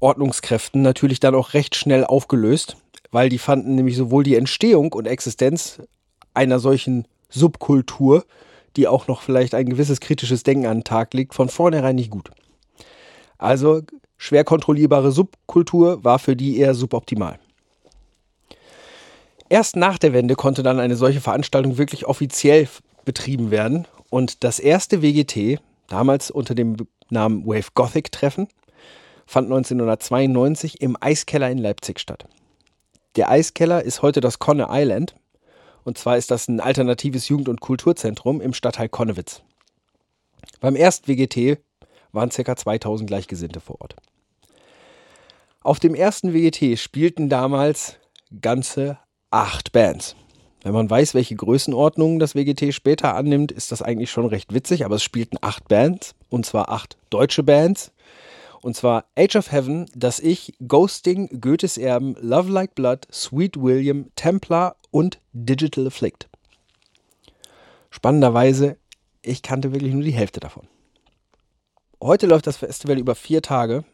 DDR-Ordnungskräften 0.00 0.82
natürlich 0.82 1.20
dann 1.20 1.34
auch 1.34 1.54
recht 1.54 1.76
schnell 1.76 2.04
aufgelöst, 2.04 2.76
weil 3.10 3.28
die 3.28 3.38
fanden 3.38 3.74
nämlich 3.74 3.96
sowohl 3.96 4.24
die 4.24 4.36
Entstehung 4.36 4.92
und 4.92 5.06
Existenz 5.06 5.80
einer 6.34 6.58
solchen 6.58 7.06
Subkultur 7.28 8.24
die 8.76 8.88
auch 8.88 9.06
noch 9.06 9.22
vielleicht 9.22 9.54
ein 9.54 9.66
gewisses 9.66 10.00
kritisches 10.00 10.42
Denken 10.42 10.66
an 10.66 10.78
den 10.78 10.84
Tag 10.84 11.14
legt, 11.14 11.34
von 11.34 11.48
vornherein 11.48 11.96
nicht 11.96 12.10
gut. 12.10 12.30
Also 13.38 13.82
schwer 14.16 14.44
kontrollierbare 14.44 15.12
Subkultur 15.12 16.02
war 16.04 16.18
für 16.18 16.36
die 16.36 16.58
eher 16.58 16.74
suboptimal. 16.74 17.38
Erst 19.48 19.76
nach 19.76 19.98
der 19.98 20.12
Wende 20.12 20.34
konnte 20.34 20.62
dann 20.62 20.80
eine 20.80 20.96
solche 20.96 21.20
Veranstaltung 21.20 21.78
wirklich 21.78 22.06
offiziell 22.06 22.68
betrieben 23.04 23.50
werden 23.50 23.86
und 24.10 24.42
das 24.42 24.58
erste 24.58 25.02
WGT, 25.02 25.60
damals 25.88 26.30
unter 26.30 26.54
dem 26.54 26.76
Namen 27.10 27.46
Wave 27.46 27.68
Gothic 27.74 28.10
Treffen, 28.10 28.48
fand 29.26 29.46
1992 29.46 30.80
im 30.80 30.96
Eiskeller 31.00 31.50
in 31.50 31.58
Leipzig 31.58 32.00
statt. 32.00 32.26
Der 33.16 33.30
Eiskeller 33.30 33.82
ist 33.82 34.02
heute 34.02 34.20
das 34.20 34.38
Conne 34.38 34.68
Island 34.70 35.14
und 35.84 35.98
zwar 35.98 36.16
ist 36.16 36.30
das 36.30 36.48
ein 36.48 36.60
alternatives 36.60 37.28
Jugend- 37.28 37.48
und 37.48 37.60
Kulturzentrum 37.60 38.40
im 38.40 38.54
Stadtteil 38.54 38.88
Konnewitz. 38.88 39.42
Beim 40.60 40.76
ersten 40.76 41.08
WGT 41.08 41.58
waren 42.12 42.30
ca. 42.30 42.56
2000 42.56 43.06
Gleichgesinnte 43.06 43.60
vor 43.60 43.80
Ort. 43.80 43.96
Auf 45.60 45.78
dem 45.78 45.94
ersten 45.94 46.32
WGT 46.32 46.78
spielten 46.78 47.28
damals 47.28 47.96
ganze 48.40 48.98
acht 49.30 49.72
Bands. 49.72 50.16
Wenn 50.62 50.72
man 50.72 50.88
weiß, 50.88 51.14
welche 51.14 51.36
Größenordnungen 51.36 52.18
das 52.18 52.34
WGT 52.34 52.72
später 52.72 53.14
annimmt, 53.14 53.52
ist 53.52 53.70
das 53.70 53.82
eigentlich 53.82 54.10
schon 54.10 54.26
recht 54.26 54.54
witzig, 54.54 54.84
aber 54.84 54.96
es 54.96 55.02
spielten 55.02 55.36
acht 55.42 55.68
Bands, 55.68 56.14
und 56.30 56.46
zwar 56.46 56.70
acht 56.70 56.96
deutsche 57.10 57.42
Bands, 57.42 57.92
und 58.64 58.74
zwar 58.74 59.04
Age 59.14 59.36
of 59.36 59.52
Heaven, 59.52 59.84
Das 59.94 60.20
Ich, 60.20 60.54
Ghosting, 60.66 61.38
Goethes 61.42 61.76
Erben, 61.76 62.16
Love 62.18 62.50
Like 62.50 62.74
Blood, 62.74 63.06
Sweet 63.12 63.60
William, 63.60 64.06
Templar 64.16 64.76
und 64.90 65.20
Digital 65.34 65.86
Afflict. 65.86 66.30
Spannenderweise, 67.90 68.78
ich 69.20 69.42
kannte 69.42 69.74
wirklich 69.74 69.92
nur 69.92 70.02
die 70.02 70.14
Hälfte 70.14 70.40
davon. 70.40 70.66
Heute 72.02 72.26
läuft 72.26 72.46
das 72.46 72.56
Festival 72.56 72.98
über 72.98 73.14
vier 73.14 73.42
Tage 73.42 73.84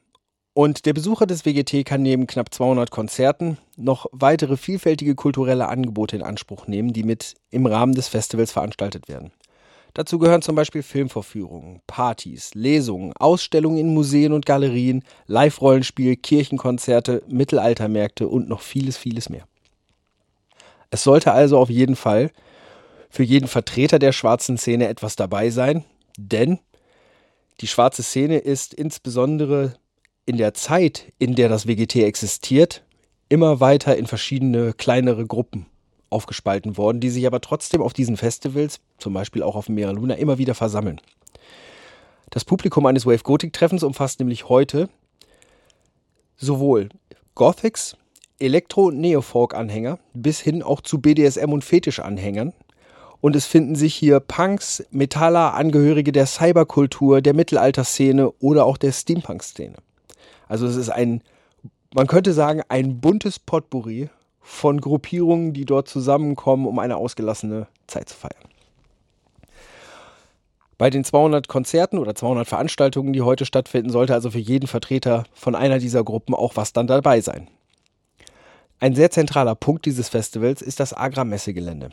und 0.55 0.87
der 0.87 0.93
Besucher 0.93 1.27
des 1.27 1.45
WGT 1.45 1.85
kann 1.85 2.03
neben 2.03 2.29
knapp 2.29 2.55
200 2.55 2.93
Konzerten 2.93 3.59
noch 3.77 4.07
weitere 4.13 4.57
vielfältige 4.57 5.17
kulturelle 5.17 5.69
Angebote 5.69 6.15
in 6.15 6.23
Anspruch 6.23 6.69
nehmen, 6.69 6.93
die 6.93 7.03
mit 7.03 7.35
im 7.51 7.67
Rahmen 7.67 7.95
des 7.95 8.07
Festivals 8.07 8.53
veranstaltet 8.53 9.09
werden. 9.09 9.33
Dazu 9.95 10.19
gehören 10.19 10.43
zum 10.43 10.55
Beispiel 10.55 10.83
Filmvorführungen, 10.83 11.81
Partys, 11.87 12.55
Lesungen, 12.55 13.13
Ausstellungen 13.19 13.79
in 13.79 13.93
Museen 13.93 14.33
und 14.33 14.47
Galerien, 14.47 15.03
Live-Rollenspiel, 15.27 16.17
Kirchenkonzerte, 16.17 17.23
Mittelaltermärkte 17.29 18.29
und 18.29 18.49
noch 18.49 18.61
vieles, 18.61 18.97
vieles 18.97 19.29
mehr. 19.29 19.47
Es 20.91 21.03
sollte 21.03 21.33
also 21.33 21.59
auf 21.59 21.71
jeden 21.71 21.97
Fall 21.97 22.31
für 23.09 23.25
jeden 23.25 23.49
Vertreter 23.49 23.99
der 23.99 24.13
schwarzen 24.13 24.59
Szene 24.59 24.89
etwas 24.89 25.17
dabei 25.17 25.51
sein, 25.51 25.85
denn 26.17 26.61
die 27.61 27.67
schwarze 27.67 28.03
Szene 28.03 28.39
ist 28.39 28.73
insbesondere 28.73 29.75
in 30.25 30.37
der 30.37 30.55
Zeit, 30.55 31.13
in 31.19 31.35
der 31.35 31.49
das 31.49 31.67
WGT 31.67 31.97
existiert, 31.97 32.85
immer 33.29 33.61
weiter 33.61 33.97
in 33.97 34.07
verschiedene 34.07 34.73
kleinere 34.73 35.27
Gruppen 35.27 35.67
aufgespalten 36.11 36.77
worden, 36.77 37.01
die 37.01 37.11
sich 37.11 37.27
aber 37.27 37.41
trotzdem 37.41 37.81
auf 37.81 37.93
diesen 37.93 38.17
Festivals, 38.17 38.81
zum 38.99 39.15
Beispiel 39.15 39.43
auch 39.43 39.57
auf 39.57 39.67
dem 39.67 39.77
Mera 39.77 39.93
Luna, 39.93 40.15
immer 40.15 40.39
wieder 40.39 40.55
versammeln. 40.55 41.01
Das 42.31 42.45
Publikum 42.45 42.87
eines 42.87 43.07
Wave 43.07 43.23
Gothic 43.23 43.53
Treffens 43.53 43.83
umfasst 43.83 44.19
nämlich 44.19 44.49
heute 44.49 44.89
sowohl 46.37 46.89
Gothics, 47.35 47.97
Elektro- 48.39 48.89
und 48.89 49.01
Neofolk-Anhänger 49.01 49.99
bis 50.15 50.41
hin 50.41 50.63
auch 50.63 50.81
zu 50.81 50.99
BDSM- 50.99 51.53
und 51.53 51.65
Fetisch-Anhängern. 51.65 52.53
Und 53.21 53.37
es 53.37 53.47
finden 53.47 53.75
sich 53.75 53.95
hier 53.95 54.19
Punks, 54.21 54.85
Metaller, 54.91 55.55
Angehörige 55.55 56.11
der 56.11 56.27
Cyberkultur, 56.27 57.21
der 57.21 57.35
Mittelalterszene 57.35 58.31
oder 58.41 58.65
auch 58.65 58.79
der 58.79 58.93
Steampunk-Szene. 58.93 59.77
Also 60.49 60.67
es 60.67 60.77
ist 60.77 60.89
ein, 60.89 61.23
man 61.95 62.07
könnte 62.07 62.33
sagen, 62.33 62.63
ein 62.69 63.01
buntes 63.01 63.39
Potpourri 63.39 64.09
von 64.41 64.81
Gruppierungen, 64.81 65.53
die 65.53 65.65
dort 65.65 65.89
zusammenkommen, 65.89 66.67
um 66.67 66.79
eine 66.79 66.97
ausgelassene 66.97 67.67
Zeit 67.87 68.09
zu 68.09 68.17
feiern. 68.17 68.51
Bei 70.79 70.89
den 70.89 71.05
200 71.05 71.47
Konzerten 71.47 71.99
oder 71.99 72.15
200 72.15 72.49
Veranstaltungen, 72.49 73.13
die 73.13 73.21
heute 73.21 73.45
stattfinden, 73.45 73.91
sollte 73.91 74.15
also 74.15 74.31
für 74.31 74.39
jeden 74.39 74.67
Vertreter 74.67 75.25
von 75.35 75.55
einer 75.55 75.79
dieser 75.79 76.03
Gruppen 76.05 76.35
auch 76.35 76.57
was 76.57 76.73
dann 76.73 76.87
dabei 76.87 77.21
sein. 77.21 77.49
Ein 78.79 78.95
sehr 78.95 79.11
zentraler 79.11 79.55
Punkt 79.55 79.85
dieses 79.85 80.09
Festivals 80.09 80.63
ist 80.63 80.81
das 80.81 80.95
Agra-Messegelände. 80.95 81.91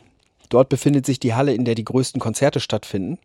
Dort 0.48 0.70
befindet 0.70 1.04
sich 1.04 1.20
die 1.20 1.34
Halle, 1.34 1.52
in 1.52 1.66
der 1.66 1.74
die 1.74 1.84
größten 1.84 2.18
Konzerte 2.18 2.60
stattfinden 2.60 3.18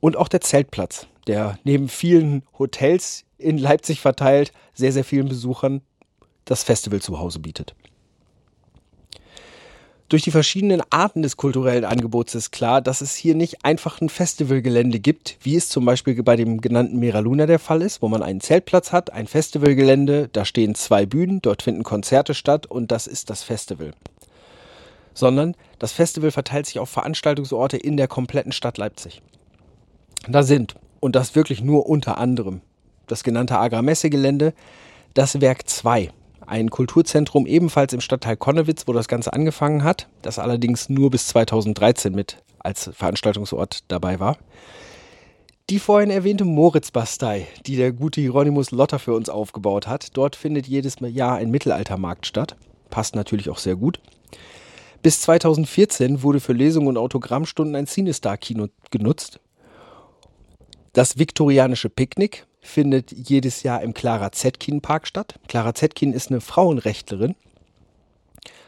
und 0.00 0.16
auch 0.16 0.26
der 0.26 0.40
Zeltplatz, 0.40 1.06
der 1.28 1.60
neben 1.62 1.88
vielen 1.88 2.42
Hotels 2.58 3.24
in 3.38 3.56
Leipzig 3.56 4.00
verteilt 4.00 4.52
sehr, 4.74 4.90
sehr 4.90 5.04
vielen 5.04 5.28
Besuchern 5.28 5.80
das 6.44 6.64
Festival 6.64 7.00
zu 7.00 7.20
Hause 7.20 7.38
bietet. 7.38 7.76
Durch 10.08 10.22
die 10.22 10.30
verschiedenen 10.30 10.82
Arten 10.88 11.20
des 11.20 11.36
kulturellen 11.36 11.84
Angebots 11.84 12.34
ist 12.34 12.50
klar, 12.50 12.80
dass 12.80 13.02
es 13.02 13.14
hier 13.14 13.34
nicht 13.34 13.66
einfach 13.66 14.00
ein 14.00 14.08
Festivalgelände 14.08 15.00
gibt, 15.00 15.36
wie 15.42 15.54
es 15.54 15.68
zum 15.68 15.84
Beispiel 15.84 16.22
bei 16.22 16.34
dem 16.34 16.62
genannten 16.62 16.98
Mera 16.98 17.18
Luna 17.18 17.44
der 17.44 17.58
Fall 17.58 17.82
ist, 17.82 18.00
wo 18.00 18.08
man 18.08 18.22
einen 18.22 18.40
Zeltplatz 18.40 18.90
hat, 18.90 19.12
ein 19.12 19.26
Festivalgelände, 19.26 20.30
da 20.32 20.46
stehen 20.46 20.74
zwei 20.74 21.04
Bühnen, 21.04 21.42
dort 21.42 21.60
finden 21.60 21.82
Konzerte 21.82 22.32
statt 22.32 22.64
und 22.64 22.90
das 22.90 23.06
ist 23.06 23.28
das 23.28 23.42
Festival. 23.42 23.92
Sondern 25.12 25.54
das 25.78 25.92
Festival 25.92 26.30
verteilt 26.30 26.64
sich 26.64 26.78
auf 26.78 26.88
Veranstaltungsorte 26.88 27.76
in 27.76 27.98
der 27.98 28.08
kompletten 28.08 28.52
Stadt 28.52 28.78
Leipzig. 28.78 29.20
Da 30.26 30.42
sind, 30.42 30.76
und 31.00 31.16
das 31.16 31.34
wirklich 31.34 31.60
nur 31.60 31.86
unter 31.86 32.16
anderem, 32.16 32.62
das 33.08 33.24
genannte 33.24 33.58
Agra-Messegelände, 33.58 34.54
das 35.12 35.42
Werk 35.42 35.68
2, 35.68 36.10
ein 36.48 36.70
Kulturzentrum 36.70 37.46
ebenfalls 37.46 37.92
im 37.92 38.00
Stadtteil 38.00 38.36
Konnewitz, 38.36 38.86
wo 38.86 38.92
das 38.92 39.08
Ganze 39.08 39.32
angefangen 39.32 39.84
hat, 39.84 40.08
das 40.22 40.38
allerdings 40.38 40.88
nur 40.88 41.10
bis 41.10 41.28
2013 41.28 42.14
mit 42.14 42.42
als 42.58 42.90
Veranstaltungsort 42.92 43.84
dabei 43.88 44.18
war. 44.18 44.38
Die 45.70 45.78
vorhin 45.78 46.10
erwähnte 46.10 46.46
Moritzbastei, 46.46 47.46
die 47.66 47.76
der 47.76 47.92
gute 47.92 48.22
Hieronymus 48.22 48.70
Lotter 48.70 48.98
für 48.98 49.14
uns 49.14 49.28
aufgebaut 49.28 49.86
hat. 49.86 50.16
Dort 50.16 50.34
findet 50.34 50.66
jedes 50.66 50.96
Jahr 51.00 51.36
ein 51.36 51.50
Mittelaltermarkt 51.50 52.26
statt. 52.26 52.56
Passt 52.88 53.14
natürlich 53.14 53.50
auch 53.50 53.58
sehr 53.58 53.76
gut. 53.76 54.00
Bis 55.02 55.20
2014 55.20 56.22
wurde 56.22 56.40
für 56.40 56.54
Lesungen 56.54 56.88
und 56.88 56.96
Autogrammstunden 56.96 57.76
ein 57.76 57.86
Cinestar-Kino 57.86 58.68
genutzt. 58.90 59.40
Das 60.94 61.18
viktorianische 61.18 61.90
Picknick 61.90 62.46
findet 62.60 63.12
jedes 63.12 63.62
Jahr 63.62 63.82
im 63.82 63.94
Clara 63.94 64.32
Zetkin 64.32 64.80
Park 64.80 65.06
statt. 65.06 65.38
Clara 65.48 65.74
Zetkin 65.74 66.12
ist 66.12 66.30
eine 66.30 66.40
Frauenrechtlerin. 66.40 67.34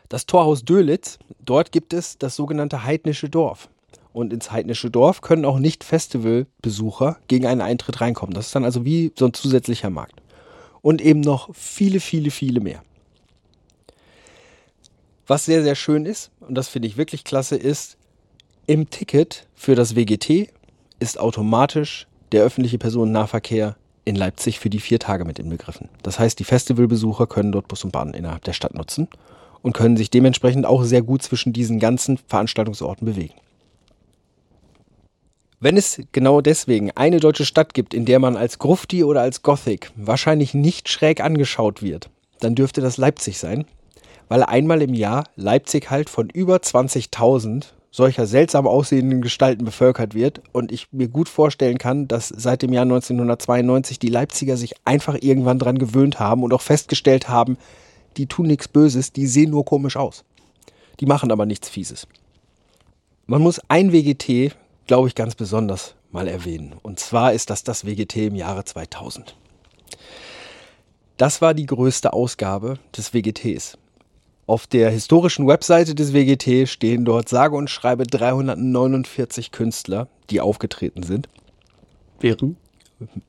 Das 0.09 0.26
Torhaus 0.26 0.64
Dölitz, 0.64 1.18
dort 1.44 1.72
gibt 1.72 1.92
es 1.92 2.18
das 2.18 2.35
sogenannte 2.35 2.85
Heidnische 2.85 3.29
Dorf. 3.29 3.68
Und 4.12 4.33
ins 4.33 4.50
Heidnische 4.50 4.90
Dorf 4.90 5.20
können 5.20 5.44
auch 5.44 5.59
Nicht-Festivalbesucher 5.59 7.18
gegen 7.29 7.46
einen 7.46 7.61
Eintritt 7.61 8.00
reinkommen. 8.00 8.35
Das 8.35 8.46
ist 8.46 8.55
dann 8.55 8.64
also 8.64 8.85
wie 8.85 9.12
so 9.16 9.26
ein 9.26 9.35
zusätzlicher 9.35 9.90
Markt. 9.90 10.20
Und 10.83 11.00
eben 11.00 11.20
noch 11.20 11.55
viele, 11.55 12.00
viele, 12.00 12.31
viele 12.31 12.61
mehr. 12.61 12.83
Was 15.29 15.44
sehr, 15.44 15.62
sehr 15.62 15.76
schön 15.76 16.07
ist, 16.07 16.33
und 16.40 16.57
das 16.57 16.68
finde 16.68 16.88
ich 16.88 16.96
wirklich 16.96 17.22
klasse, 17.22 17.55
ist, 17.55 17.96
im 18.66 18.90
Ticket 18.90 19.46
für 19.55 19.76
das 19.76 19.94
WGT 19.94 20.53
ist 20.98 21.20
automatisch 21.20 22.09
der 22.33 22.42
öffentliche 22.42 22.79
Personennahverkehr 22.79 23.76
in 24.11 24.16
Leipzig 24.16 24.59
für 24.59 24.68
die 24.68 24.81
vier 24.81 24.99
Tage 24.99 25.25
mit 25.25 25.38
inbegriffen. 25.38 25.88
Das 26.03 26.18
heißt, 26.18 26.38
die 26.38 26.44
Festivalbesucher 26.44 27.27
können 27.27 27.53
dort 27.53 27.68
Bus 27.68 27.85
und 27.85 27.92
Bahn 27.92 28.12
innerhalb 28.12 28.44
der 28.44 28.53
Stadt 28.53 28.75
nutzen 28.75 29.09
und 29.62 29.73
können 29.73 29.96
sich 29.96 30.11
dementsprechend 30.11 30.66
auch 30.66 30.83
sehr 30.85 31.03
gut 31.03 31.23
zwischen 31.23 31.53
diesen 31.53 31.79
ganzen 31.79 32.18
Veranstaltungsorten 32.18 33.07
bewegen. 33.07 33.35
Wenn 35.61 35.77
es 35.77 36.01
genau 36.12 36.40
deswegen 36.40 36.90
eine 36.92 37.20
deutsche 37.20 37.44
Stadt 37.44 37.75
gibt, 37.75 37.92
in 37.94 38.07
der 38.07 38.18
man 38.18 38.37
als 38.37 38.59
Grufti 38.59 39.05
oder 39.05 39.20
als 39.20 39.42
Gothic 39.42 39.92
wahrscheinlich 39.94 40.55
nicht 40.55 40.88
schräg 40.88 41.20
angeschaut 41.23 41.83
wird, 41.83 42.11
dann 42.40 42.55
dürfte 42.55 42.81
das 42.81 42.96
Leipzig 42.96 43.38
sein, 43.38 43.66
weil 44.29 44.42
einmal 44.42 44.81
im 44.81 44.94
Jahr 44.94 45.25
Leipzig 45.37 45.90
halt 45.90 46.09
von 46.09 46.31
über 46.31 46.57
20.000 46.57 47.66
solcher 47.90 48.26
seltsam 48.26 48.66
aussehenden 48.66 49.20
Gestalten 49.20 49.64
bevölkert 49.64 50.14
wird 50.14 50.42
und 50.53 50.70
ich 50.70 50.88
mir 50.92 51.09
gut 51.09 51.29
vorstellen 51.29 51.79
kann, 51.79 52.07
dass 52.07 52.29
seit 52.29 52.62
dem 52.62 52.72
Jahr 52.72 52.83
1992 52.83 53.98
die 53.98 54.09
Leipziger 54.09 54.57
sich 54.57 54.74
einfach 54.85 55.16
irgendwann 55.20 55.59
dran 55.59 55.79
gewöhnt 55.79 56.20
haben 56.20 56.42
und 56.42 56.53
auch 56.53 56.62
festgestellt 56.62 57.29
haben, 57.29 57.59
die 58.16 58.26
tun 58.26 58.46
nichts 58.46 58.68
Böses, 58.68 59.12
die 59.12 59.26
sehen 59.26 59.50
nur 59.50 59.64
komisch 59.64 59.96
aus. 59.96 60.24
Die 61.00 61.07
machen 61.07 61.33
aber 61.33 61.46
nichts 61.46 61.68
Fieses. 61.68 62.07
Man 63.26 63.42
muss 63.42 63.61
ein 63.68 63.92
WGT, 63.92 64.55
glaube 64.87 65.09
ich, 65.09 65.14
ganz 65.14 65.35
besonders 65.35 65.94
mal 66.12 66.29
erwähnen. 66.29 66.74
Und 66.83 67.00
zwar 67.00 67.33
ist 67.33 67.50
das 67.50 67.64
das 67.64 67.87
WGT 67.87 68.16
im 68.26 68.35
Jahre 68.35 68.64
2000. 68.64 69.37
Das 71.16 71.42
war 71.42 71.55
die 71.55 71.66
größte 71.66 72.12
Ausgabe 72.12 72.79
des 72.96 73.14
WGTs. 73.14 73.79
Auf 74.51 74.67
der 74.67 74.91
historischen 74.91 75.47
Webseite 75.47 75.95
des 75.95 76.13
WGT 76.13 76.69
stehen 76.69 77.05
dort 77.05 77.29
sage 77.29 77.55
und 77.55 77.71
schreibe 77.71 78.03
349 78.03 79.53
Künstler, 79.53 80.09
die 80.29 80.41
aufgetreten 80.41 81.05
sind. 81.05 81.29
Wären? 82.19 82.57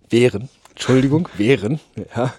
Wären, 0.10 0.50
Entschuldigung, 0.72 1.30
wären. 1.38 1.80
Ja. 2.16 2.34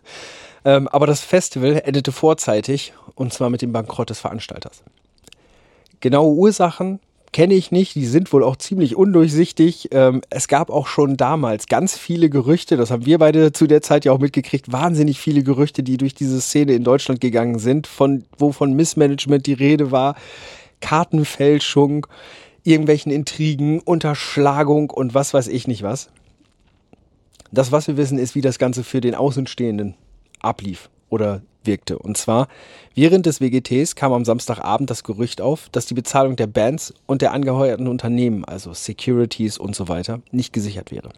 Ähm, 0.64 0.88
aber 0.88 1.06
das 1.06 1.20
Festival 1.20 1.80
endete 1.84 2.10
vorzeitig 2.10 2.92
und 3.14 3.32
zwar 3.32 3.50
mit 3.50 3.62
dem 3.62 3.72
Bankrott 3.72 4.10
des 4.10 4.18
Veranstalters. 4.18 4.82
Genaue 6.00 6.34
Ursachen 6.34 6.98
kenne 7.32 7.54
ich 7.54 7.70
nicht, 7.70 7.94
die 7.94 8.06
sind 8.06 8.32
wohl 8.32 8.44
auch 8.44 8.56
ziemlich 8.56 8.94
undurchsichtig. 8.94 9.88
Ähm, 9.92 10.20
es 10.28 10.48
gab 10.48 10.70
auch 10.70 10.86
schon 10.86 11.16
damals 11.16 11.66
ganz 11.66 11.96
viele 11.96 12.28
Gerüchte, 12.28 12.76
das 12.76 12.90
haben 12.90 13.06
wir 13.06 13.18
beide 13.18 13.52
zu 13.52 13.66
der 13.66 13.82
Zeit 13.82 14.04
ja 14.04 14.12
auch 14.12 14.18
mitgekriegt, 14.18 14.70
wahnsinnig 14.70 15.18
viele 15.18 15.42
Gerüchte, 15.42 15.82
die 15.82 15.96
durch 15.96 16.14
diese 16.14 16.40
Szene 16.40 16.74
in 16.74 16.84
Deutschland 16.84 17.20
gegangen 17.20 17.58
sind, 17.58 17.86
von, 17.86 18.24
wo 18.36 18.52
von 18.52 18.74
Missmanagement 18.74 19.46
die 19.46 19.54
Rede 19.54 19.90
war, 19.90 20.14
Kartenfälschung, 20.80 22.06
irgendwelchen 22.64 23.10
Intrigen, 23.10 23.80
Unterschlagung 23.80 24.90
und 24.90 25.14
was 25.14 25.32
weiß 25.32 25.48
ich 25.48 25.66
nicht 25.66 25.82
was. 25.82 26.10
Das, 27.50 27.72
was 27.72 27.88
wir 27.88 27.96
wissen, 27.96 28.18
ist, 28.18 28.34
wie 28.34 28.40
das 28.40 28.58
Ganze 28.58 28.84
für 28.84 29.00
den 29.00 29.14
Außenstehenden 29.14 29.94
ablief 30.40 30.90
oder 31.12 31.42
wirkte. 31.62 31.98
Und 31.98 32.16
zwar, 32.16 32.48
während 32.94 33.26
des 33.26 33.40
WGTs 33.40 33.94
kam 33.94 34.12
am 34.12 34.24
Samstagabend 34.24 34.90
das 34.90 35.04
Gerücht 35.04 35.40
auf, 35.40 35.68
dass 35.70 35.86
die 35.86 35.94
Bezahlung 35.94 36.36
der 36.36 36.46
Bands 36.46 36.94
und 37.06 37.22
der 37.22 37.32
angeheuerten 37.32 37.86
Unternehmen, 37.86 38.44
also 38.44 38.72
Securities 38.72 39.58
und 39.58 39.76
so 39.76 39.88
weiter, 39.88 40.20
nicht 40.32 40.52
gesichert 40.52 40.90
wäre. 40.90 41.10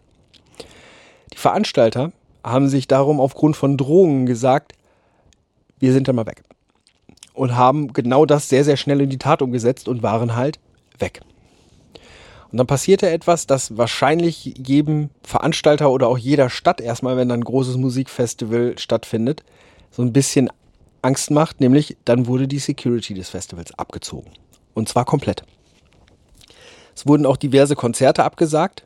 Die 1.33 1.37
Veranstalter 1.37 2.11
haben 2.43 2.67
sich 2.69 2.87
darum 2.87 3.19
aufgrund 3.19 3.55
von 3.55 3.77
Drohungen 3.77 4.25
gesagt, 4.25 4.73
wir 5.79 5.93
sind 5.93 6.07
dann 6.07 6.15
mal 6.15 6.27
weg. 6.27 6.43
Und 7.33 7.55
haben 7.55 7.91
genau 7.91 8.25
das 8.25 8.49
sehr, 8.49 8.63
sehr 8.63 8.77
schnell 8.77 9.01
in 9.01 9.09
die 9.09 9.17
Tat 9.17 9.41
umgesetzt 9.41 9.87
und 9.87 10.03
waren 10.03 10.35
halt 10.35 10.59
weg. 10.99 11.21
Und 12.51 12.59
dann 12.59 12.67
passierte 12.67 13.09
etwas, 13.09 13.47
das 13.47 13.77
wahrscheinlich 13.77 14.53
jedem 14.65 15.09
Veranstalter 15.23 15.91
oder 15.91 16.07
auch 16.07 16.17
jeder 16.17 16.49
Stadt 16.49 16.79
erstmal, 16.79 17.17
wenn 17.17 17.27
dann 17.27 17.41
ein 17.41 17.43
großes 17.43 17.75
Musikfestival 17.75 18.77
stattfindet, 18.77 19.43
so 19.95 20.01
ein 20.01 20.11
bisschen 20.11 20.49
Angst 21.01 21.31
macht, 21.31 21.61
nämlich 21.61 21.95
dann 22.03 22.27
wurde 22.27 22.47
die 22.47 22.59
Security 22.59 23.13
des 23.13 23.29
Festivals 23.29 23.77
abgezogen. 23.77 24.31
Und 24.73 24.89
zwar 24.89 25.05
komplett. 25.05 25.43
Es 26.93 27.07
wurden 27.07 27.25
auch 27.25 27.37
diverse 27.37 27.75
Konzerte 27.75 28.23
abgesagt. 28.23 28.85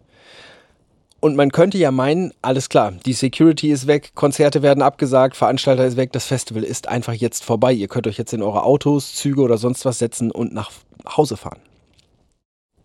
Und 1.20 1.36
man 1.36 1.52
könnte 1.52 1.78
ja 1.78 1.92
meinen, 1.92 2.34
alles 2.42 2.70
klar, 2.70 2.94
die 3.06 3.14
Security 3.14 3.72
ist 3.72 3.88
weg, 3.88 4.12
Konzerte 4.16 4.62
werden 4.62 4.82
abgesagt, 4.82 5.36
Veranstalter 5.36 5.86
ist 5.86 5.98
weg, 5.98 6.14
das 6.14 6.26
Festival 6.26 6.64
ist 6.64 6.88
einfach 6.88 7.14
jetzt 7.14 7.44
vorbei. 7.44 7.74
Ihr 7.74 7.88
könnt 7.88 8.08
euch 8.08 8.18
jetzt 8.18 8.32
in 8.34 8.42
eure 8.42 8.64
Autos, 8.64 9.16
Züge 9.16 9.42
oder 9.42 9.58
sonst 9.58 9.84
was 9.84 10.00
setzen 10.00 10.32
und 10.32 10.54
nach 10.54 10.72
Hause 11.18 11.36
fahren. 11.38 11.60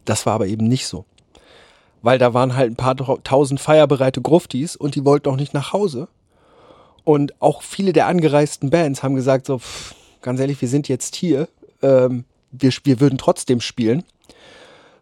Das 0.04 0.26
war 0.26 0.34
aber 0.34 0.46
eben 0.46 0.66
nicht 0.66 0.86
so. 0.86 1.04
Weil 2.02 2.18
da 2.18 2.34
waren 2.34 2.56
halt 2.56 2.72
ein 2.72 2.76
paar 2.76 2.96
tausend 3.22 3.60
feierbereite 3.60 4.20
Gruftis 4.20 4.76
und 4.76 4.94
die 4.94 5.04
wollten 5.04 5.28
auch 5.28 5.36
nicht 5.36 5.54
nach 5.54 5.72
Hause, 5.72 6.08
und 7.04 7.40
auch 7.40 7.62
viele 7.62 7.92
der 7.92 8.06
angereisten 8.06 8.70
Bands 8.70 9.02
haben 9.02 9.14
gesagt, 9.14 9.46
so, 9.46 9.58
pff, 9.58 9.94
ganz 10.22 10.40
ehrlich, 10.40 10.60
wir 10.60 10.68
sind 10.68 10.88
jetzt 10.88 11.14
hier, 11.14 11.48
ähm, 11.82 12.24
wir, 12.50 12.72
wir 12.84 13.00
würden 13.00 13.18
trotzdem 13.18 13.60
spielen. 13.60 14.04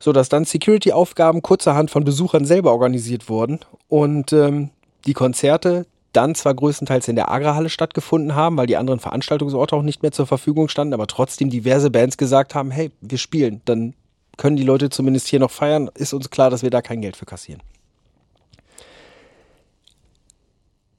So 0.00 0.12
dass 0.12 0.28
dann 0.28 0.44
Security-Aufgaben 0.44 1.42
kurzerhand 1.42 1.92
von 1.92 2.02
Besuchern 2.02 2.44
selber 2.44 2.72
organisiert 2.72 3.28
wurden 3.28 3.60
und 3.88 4.32
ähm, 4.32 4.70
die 5.06 5.12
Konzerte 5.12 5.86
dann 6.12 6.34
zwar 6.34 6.54
größtenteils 6.54 7.06
in 7.06 7.14
der 7.14 7.30
Agrahalle 7.30 7.70
stattgefunden 7.70 8.34
haben, 8.34 8.56
weil 8.56 8.66
die 8.66 8.76
anderen 8.76 8.98
Veranstaltungsorte 8.98 9.76
auch 9.76 9.82
nicht 9.82 10.02
mehr 10.02 10.12
zur 10.12 10.26
Verfügung 10.26 10.68
standen, 10.68 10.94
aber 10.94 11.06
trotzdem 11.06 11.50
diverse 11.50 11.90
Bands 11.90 12.16
gesagt 12.16 12.54
haben, 12.54 12.70
hey, 12.70 12.90
wir 13.00 13.16
spielen, 13.16 13.62
dann 13.64 13.94
können 14.36 14.56
die 14.56 14.64
Leute 14.64 14.90
zumindest 14.90 15.28
hier 15.28 15.40
noch 15.40 15.50
feiern, 15.50 15.90
ist 15.94 16.12
uns 16.12 16.30
klar, 16.30 16.50
dass 16.50 16.62
wir 16.62 16.70
da 16.70 16.82
kein 16.82 17.00
Geld 17.00 17.16
für 17.16 17.26
kassieren. 17.26 17.62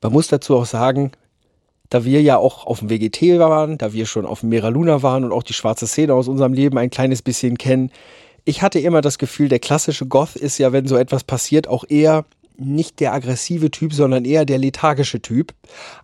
Man 0.04 0.12
muss 0.12 0.28
dazu 0.28 0.56
auch 0.58 0.66
sagen, 0.66 1.12
da 1.90 2.06
wir 2.06 2.22
ja 2.22 2.38
auch 2.38 2.66
auf 2.66 2.80
dem 2.80 2.90
WGT 2.90 3.40
waren, 3.40 3.78
da 3.78 3.94
wir 3.94 4.06
schon 4.06 4.26
auf 4.26 4.42
dem 4.42 4.50
Mera 4.50 4.70
Luna 4.70 5.02
waren 5.02 5.24
und 5.24 5.32
auch 5.32 5.44
die 5.44 5.54
schwarze 5.54 5.88
Szene 5.88 6.14
aus 6.14 6.28
unserem 6.28 6.54
Leben 6.54 6.78
ein 6.78 6.90
kleines 6.90 7.22
bisschen 7.22 7.58
kennen, 7.58 7.92
ich 8.46 8.62
hatte 8.62 8.80
immer 8.80 9.02
das 9.02 9.18
Gefühl, 9.18 9.48
der 9.48 9.60
klassische 9.60 10.06
Goth 10.06 10.36
ist 10.36 10.58
ja, 10.58 10.74
wenn 10.74 10.88
so 10.88 10.98
etwas 10.98 11.24
passiert, 11.24 11.68
auch 11.68 11.86
eher 11.88 12.26
nicht 12.58 13.00
der 13.00 13.14
aggressive 13.14 13.72
Typ, 13.72 13.94
sondern 13.94 14.26
eher 14.26 14.46
der 14.46 14.58
lethargische 14.58 15.22
Typ. 15.22 15.54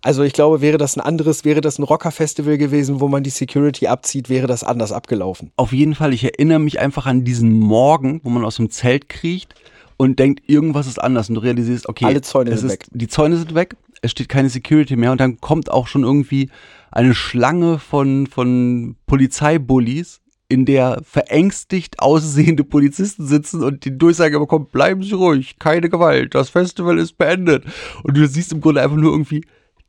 Also 0.02 0.22
ich 0.22 0.32
glaube, 0.32 0.60
wäre 0.60 0.78
das 0.78 0.96
ein 0.96 1.00
anderes, 1.00 1.44
wäre 1.44 1.60
das 1.60 1.78
ein 1.78 1.84
Rocker-Festival 1.84 2.58
gewesen, 2.58 3.00
wo 3.00 3.08
man 3.08 3.22
die 3.22 3.30
Security 3.30 3.86
abzieht, 3.86 4.28
wäre 4.28 4.46
das 4.46 4.64
anders 4.64 4.92
abgelaufen. 4.92 5.52
Auf 5.56 5.72
jeden 5.72 5.94
Fall, 5.94 6.12
ich 6.12 6.24
erinnere 6.24 6.58
mich 6.58 6.80
einfach 6.80 7.06
an 7.06 7.24
diesen 7.24 7.52
Morgen, 7.52 8.20
wo 8.24 8.30
man 8.30 8.44
aus 8.44 8.56
dem 8.56 8.70
Zelt 8.70 9.08
kriecht 9.08 9.54
und 9.96 10.18
denkt, 10.18 10.48
irgendwas 10.48 10.86
ist 10.86 11.00
anders 11.00 11.28
und 11.28 11.36
du 11.36 11.42
realisierst, 11.42 11.88
okay, 11.88 12.06
alle 12.06 12.22
Zäune 12.22 12.56
sind 12.56 12.68
ist, 12.68 12.72
weg. 12.72 12.86
Die 12.90 13.08
Zäune 13.08 13.36
sind 13.36 13.54
weg, 13.54 13.76
es 14.02 14.12
steht 14.12 14.28
keine 14.28 14.48
Security 14.48 14.96
mehr 14.96 15.12
und 15.12 15.20
dann 15.20 15.40
kommt 15.40 15.70
auch 15.70 15.86
schon 15.86 16.02
irgendwie 16.02 16.50
eine 16.90 17.14
Schlange 17.14 17.78
von, 17.78 18.26
von 18.26 18.96
Polizeibullies, 19.06 20.20
in 20.48 20.64
der 20.64 21.00
verängstigt 21.04 22.00
aussehende 22.00 22.64
Polizisten 22.64 23.24
sitzen 23.24 23.62
und 23.62 23.84
die 23.84 23.96
Durchsage 23.96 24.40
bekommen, 24.40 24.66
bleiben 24.70 25.02
Sie 25.02 25.14
ruhig, 25.14 25.60
keine 25.60 25.88
Gewalt, 25.88 26.34
das 26.34 26.50
Festival 26.50 26.98
ist 26.98 27.16
beendet. 27.16 27.64
Und 28.02 28.16
du 28.16 28.26
siehst 28.26 28.52
im 28.52 28.60
Grunde 28.60 28.82
einfach 28.82 28.96
nur 28.96 29.12
irgendwie 29.12 29.44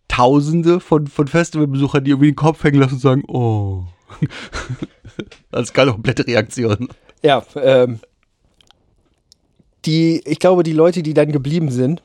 Tausende 0.07 0.79
von, 0.79 1.07
von 1.07 1.27
Festivalbesuchern, 1.27 2.03
die 2.03 2.11
irgendwie 2.11 2.31
den 2.31 2.35
Kopf 2.35 2.63
hängen 2.63 2.79
lassen 2.79 2.95
und 2.95 2.99
sagen, 2.99 3.23
oh. 3.27 3.85
das 5.51 5.63
ist 5.63 5.73
keine 5.73 5.91
komplette 5.91 6.27
Reaktion. 6.27 6.89
Ja, 7.23 7.43
ähm, 7.55 7.99
die, 9.85 10.21
ich 10.25 10.37
glaube, 10.37 10.63
die 10.63 10.73
Leute, 10.73 11.01
die 11.01 11.13
dann 11.13 11.31
geblieben 11.31 11.71
sind, 11.71 12.03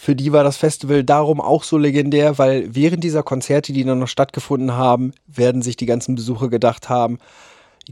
für 0.00 0.14
die 0.14 0.32
war 0.32 0.44
das 0.44 0.56
Festival 0.56 1.02
darum 1.02 1.40
auch 1.40 1.64
so 1.64 1.76
legendär, 1.76 2.38
weil 2.38 2.72
während 2.72 3.02
dieser 3.02 3.24
Konzerte, 3.24 3.72
die 3.72 3.82
dann 3.82 3.98
noch 3.98 4.06
stattgefunden 4.06 4.74
haben, 4.74 5.12
werden 5.26 5.60
sich 5.60 5.74
die 5.74 5.86
ganzen 5.86 6.14
Besucher 6.14 6.48
gedacht 6.48 6.88
haben, 6.88 7.18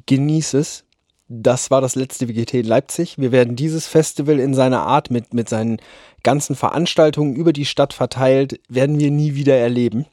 genieß 0.06 0.54
es. 0.54 0.84
Das 1.28 1.72
war 1.72 1.80
das 1.80 1.96
letzte 1.96 2.28
WGT 2.28 2.54
in 2.54 2.66
Leipzig. 2.66 3.18
Wir 3.18 3.32
werden 3.32 3.56
dieses 3.56 3.88
Festival 3.88 4.38
in 4.38 4.54
seiner 4.54 4.82
Art 4.82 5.10
mit, 5.10 5.34
mit 5.34 5.48
seinen 5.48 5.78
ganzen 6.22 6.54
Veranstaltungen 6.54 7.34
über 7.34 7.52
die 7.52 7.66
Stadt 7.66 7.92
verteilt, 7.92 8.60
werden 8.68 9.00
wir 9.00 9.10
nie 9.10 9.34
wieder 9.34 9.56
erleben. 9.56 10.06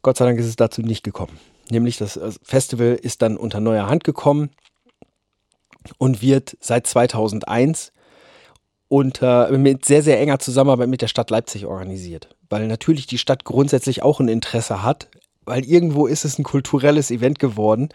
Gott 0.00 0.16
sei 0.16 0.24
Dank 0.24 0.38
ist 0.38 0.46
es 0.46 0.56
dazu 0.56 0.80
nicht 0.80 1.04
gekommen. 1.04 1.38
Nämlich 1.68 1.98
das 1.98 2.18
Festival 2.42 2.98
ist 3.00 3.20
dann 3.20 3.36
unter 3.36 3.60
neuer 3.60 3.86
Hand 3.86 4.04
gekommen 4.04 4.48
und 5.98 6.22
wird 6.22 6.56
seit 6.58 6.86
2001 6.86 7.92
unter, 8.90 9.56
mit 9.56 9.84
sehr, 9.84 10.02
sehr 10.02 10.20
enger 10.20 10.40
Zusammenarbeit 10.40 10.88
mit 10.88 11.00
der 11.00 11.06
Stadt 11.06 11.30
Leipzig 11.30 11.64
organisiert. 11.64 12.28
Weil 12.50 12.66
natürlich 12.66 13.06
die 13.06 13.18
Stadt 13.18 13.44
grundsätzlich 13.44 14.02
auch 14.02 14.18
ein 14.18 14.26
Interesse 14.26 14.82
hat, 14.82 15.08
weil 15.46 15.64
irgendwo 15.64 16.08
ist 16.08 16.24
es 16.24 16.38
ein 16.38 16.42
kulturelles 16.42 17.12
Event 17.12 17.38
geworden. 17.38 17.90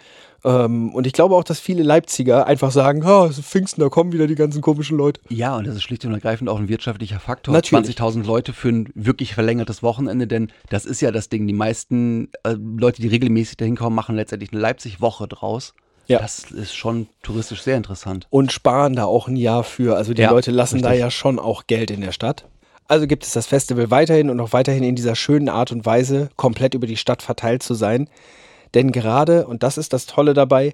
Ähm, 0.45 0.95
und 0.95 1.05
ich 1.05 1.11
glaube 1.11 1.35
auch, 1.35 1.43
dass 1.43 1.59
viele 1.59 1.83
Leipziger 1.83 2.47
einfach 2.47 2.71
sagen, 2.71 3.03
oh, 3.05 3.25
es 3.25 3.37
ist 3.37 3.45
Pfingsten, 3.45 3.81
da 3.81 3.89
kommen 3.89 4.13
wieder 4.13 4.25
die 4.25 4.35
ganzen 4.35 4.61
komischen 4.61 4.97
Leute. 4.97 5.19
Ja, 5.27 5.57
und 5.57 5.67
das 5.67 5.75
ist 5.75 5.83
schlicht 5.83 6.05
und 6.05 6.13
ergreifend 6.13 6.49
auch 6.49 6.59
ein 6.59 6.69
wirtschaftlicher 6.69 7.19
Faktor. 7.19 7.53
Natürlich. 7.53 7.97
20.000 7.97 8.25
Leute 8.25 8.53
für 8.53 8.69
ein 8.69 8.89
wirklich 8.95 9.33
verlängertes 9.33 9.83
Wochenende, 9.83 10.27
denn 10.27 10.49
das 10.69 10.85
ist 10.85 11.01
ja 11.01 11.11
das 11.11 11.27
Ding. 11.27 11.45
Die 11.45 11.53
meisten 11.53 12.29
äh, 12.43 12.55
Leute, 12.57 13.01
die 13.01 13.09
regelmäßig 13.09 13.57
dahin 13.57 13.75
kommen, 13.75 13.97
machen 13.97 14.15
letztendlich 14.15 14.53
eine 14.53 14.61
Leipzig-Woche 14.61 15.27
draus. 15.27 15.73
Ja. 16.07 16.19
Das 16.19 16.51
ist 16.51 16.75
schon 16.75 17.07
touristisch 17.23 17.61
sehr 17.61 17.77
interessant. 17.77 18.27
Und 18.29 18.51
sparen 18.51 18.95
da 18.95 19.05
auch 19.05 19.27
ein 19.27 19.35
Jahr 19.35 19.63
für. 19.63 19.95
Also 19.97 20.13
die 20.13 20.21
Ja, 20.21 20.31
Leute 20.31 20.51
lassen 20.51 20.81
da 20.81 20.89
richtig. 20.89 21.01
ja 21.01 21.11
schon 21.11 21.39
auch 21.39 21.65
Geld 21.67 21.91
in 21.91 22.01
der 22.01 22.11
Stadt. 22.11 22.45
Also 22.87 23.07
gibt 23.07 23.23
es 23.23 23.33
das 23.33 23.47
Festival 23.47 23.89
weiterhin 23.89 24.29
und 24.29 24.39
auch 24.39 24.53
weiterhin 24.53 24.83
in 24.83 24.95
dieser 24.95 25.15
schönen 25.15 25.49
Art 25.49 25.71
und 25.71 25.85
Weise 25.85 26.29
komplett 26.35 26.75
über 26.75 26.85
die 26.85 26.97
Stadt 26.97 27.23
verteilt 27.23 27.63
zu 27.63 27.73
sein. 27.73 28.07
Denn 28.75 28.91
gerade, 28.91 29.47
und 29.47 29.63
das 29.63 29.77
ist 29.77 29.93
das 29.93 30.05
Tolle 30.05 30.33
dabei, 30.35 30.73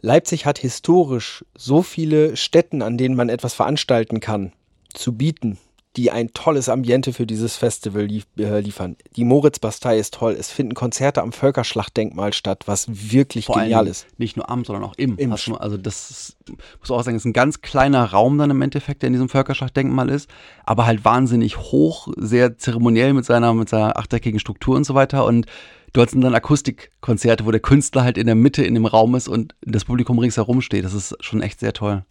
Leipzig 0.00 0.46
hat 0.46 0.58
historisch 0.58 1.44
so 1.56 1.82
viele 1.82 2.36
Stätten, 2.36 2.82
an 2.82 2.96
denen 2.96 3.16
man 3.16 3.28
etwas 3.28 3.54
veranstalten 3.54 4.20
kann, 4.20 4.52
zu 4.94 5.12
bieten, 5.16 5.58
die 5.98 6.12
ein 6.12 6.32
tolles 6.32 6.68
Ambiente 6.68 7.12
für 7.12 7.26
dieses 7.26 7.56
Festival 7.56 8.04
lief, 8.04 8.24
äh, 8.38 8.60
liefern. 8.60 8.96
Die 9.16 9.24
Moritz-Bastei 9.24 9.98
ist 9.98 10.14
toll. 10.14 10.36
Es 10.38 10.48
finden 10.48 10.74
Konzerte 10.74 11.20
am 11.20 11.32
Völkerschlachtdenkmal 11.32 12.32
statt, 12.32 12.62
was 12.66 12.86
wirklich 12.88 13.46
Vor 13.46 13.56
genial 13.56 13.88
ist. 13.88 14.06
nicht 14.16 14.36
nur 14.36 14.48
am, 14.48 14.64
sondern 14.64 14.84
auch 14.84 14.94
im. 14.96 15.18
Im 15.18 15.34
du, 15.44 15.56
also 15.56 15.76
das 15.76 16.10
ist, 16.10 16.36
muss 16.78 16.92
auch 16.92 17.02
sagen, 17.02 17.16
ist 17.16 17.24
ein 17.24 17.32
ganz 17.32 17.62
kleiner 17.62 18.04
Raum 18.04 18.38
dann 18.38 18.50
im 18.50 18.62
Endeffekt, 18.62 19.02
der 19.02 19.08
in 19.08 19.14
diesem 19.14 19.28
Völkerschlachtdenkmal 19.28 20.08
ist, 20.08 20.30
aber 20.64 20.86
halt 20.86 21.04
wahnsinnig 21.04 21.58
hoch, 21.58 22.06
sehr 22.16 22.56
zeremoniell 22.56 23.12
mit 23.12 23.24
seiner, 23.24 23.52
mit 23.52 23.68
seiner 23.68 23.96
achteckigen 23.96 24.38
Struktur 24.38 24.76
und 24.76 24.84
so 24.84 24.94
weiter. 24.94 25.24
Und 25.24 25.46
dort 25.94 26.10
sind 26.10 26.20
dann 26.20 26.32
Akustikkonzerte, 26.32 27.44
wo 27.44 27.50
der 27.50 27.58
Künstler 27.58 28.04
halt 28.04 28.18
in 28.18 28.26
der 28.26 28.36
Mitte 28.36 28.62
in 28.62 28.74
dem 28.74 28.86
Raum 28.86 29.16
ist 29.16 29.26
und 29.26 29.56
das 29.62 29.84
Publikum 29.84 30.20
ringsherum 30.20 30.60
steht. 30.60 30.84
Das 30.84 30.94
ist 30.94 31.16
schon 31.18 31.42
echt 31.42 31.58
sehr 31.58 31.72
toll. 31.72 32.04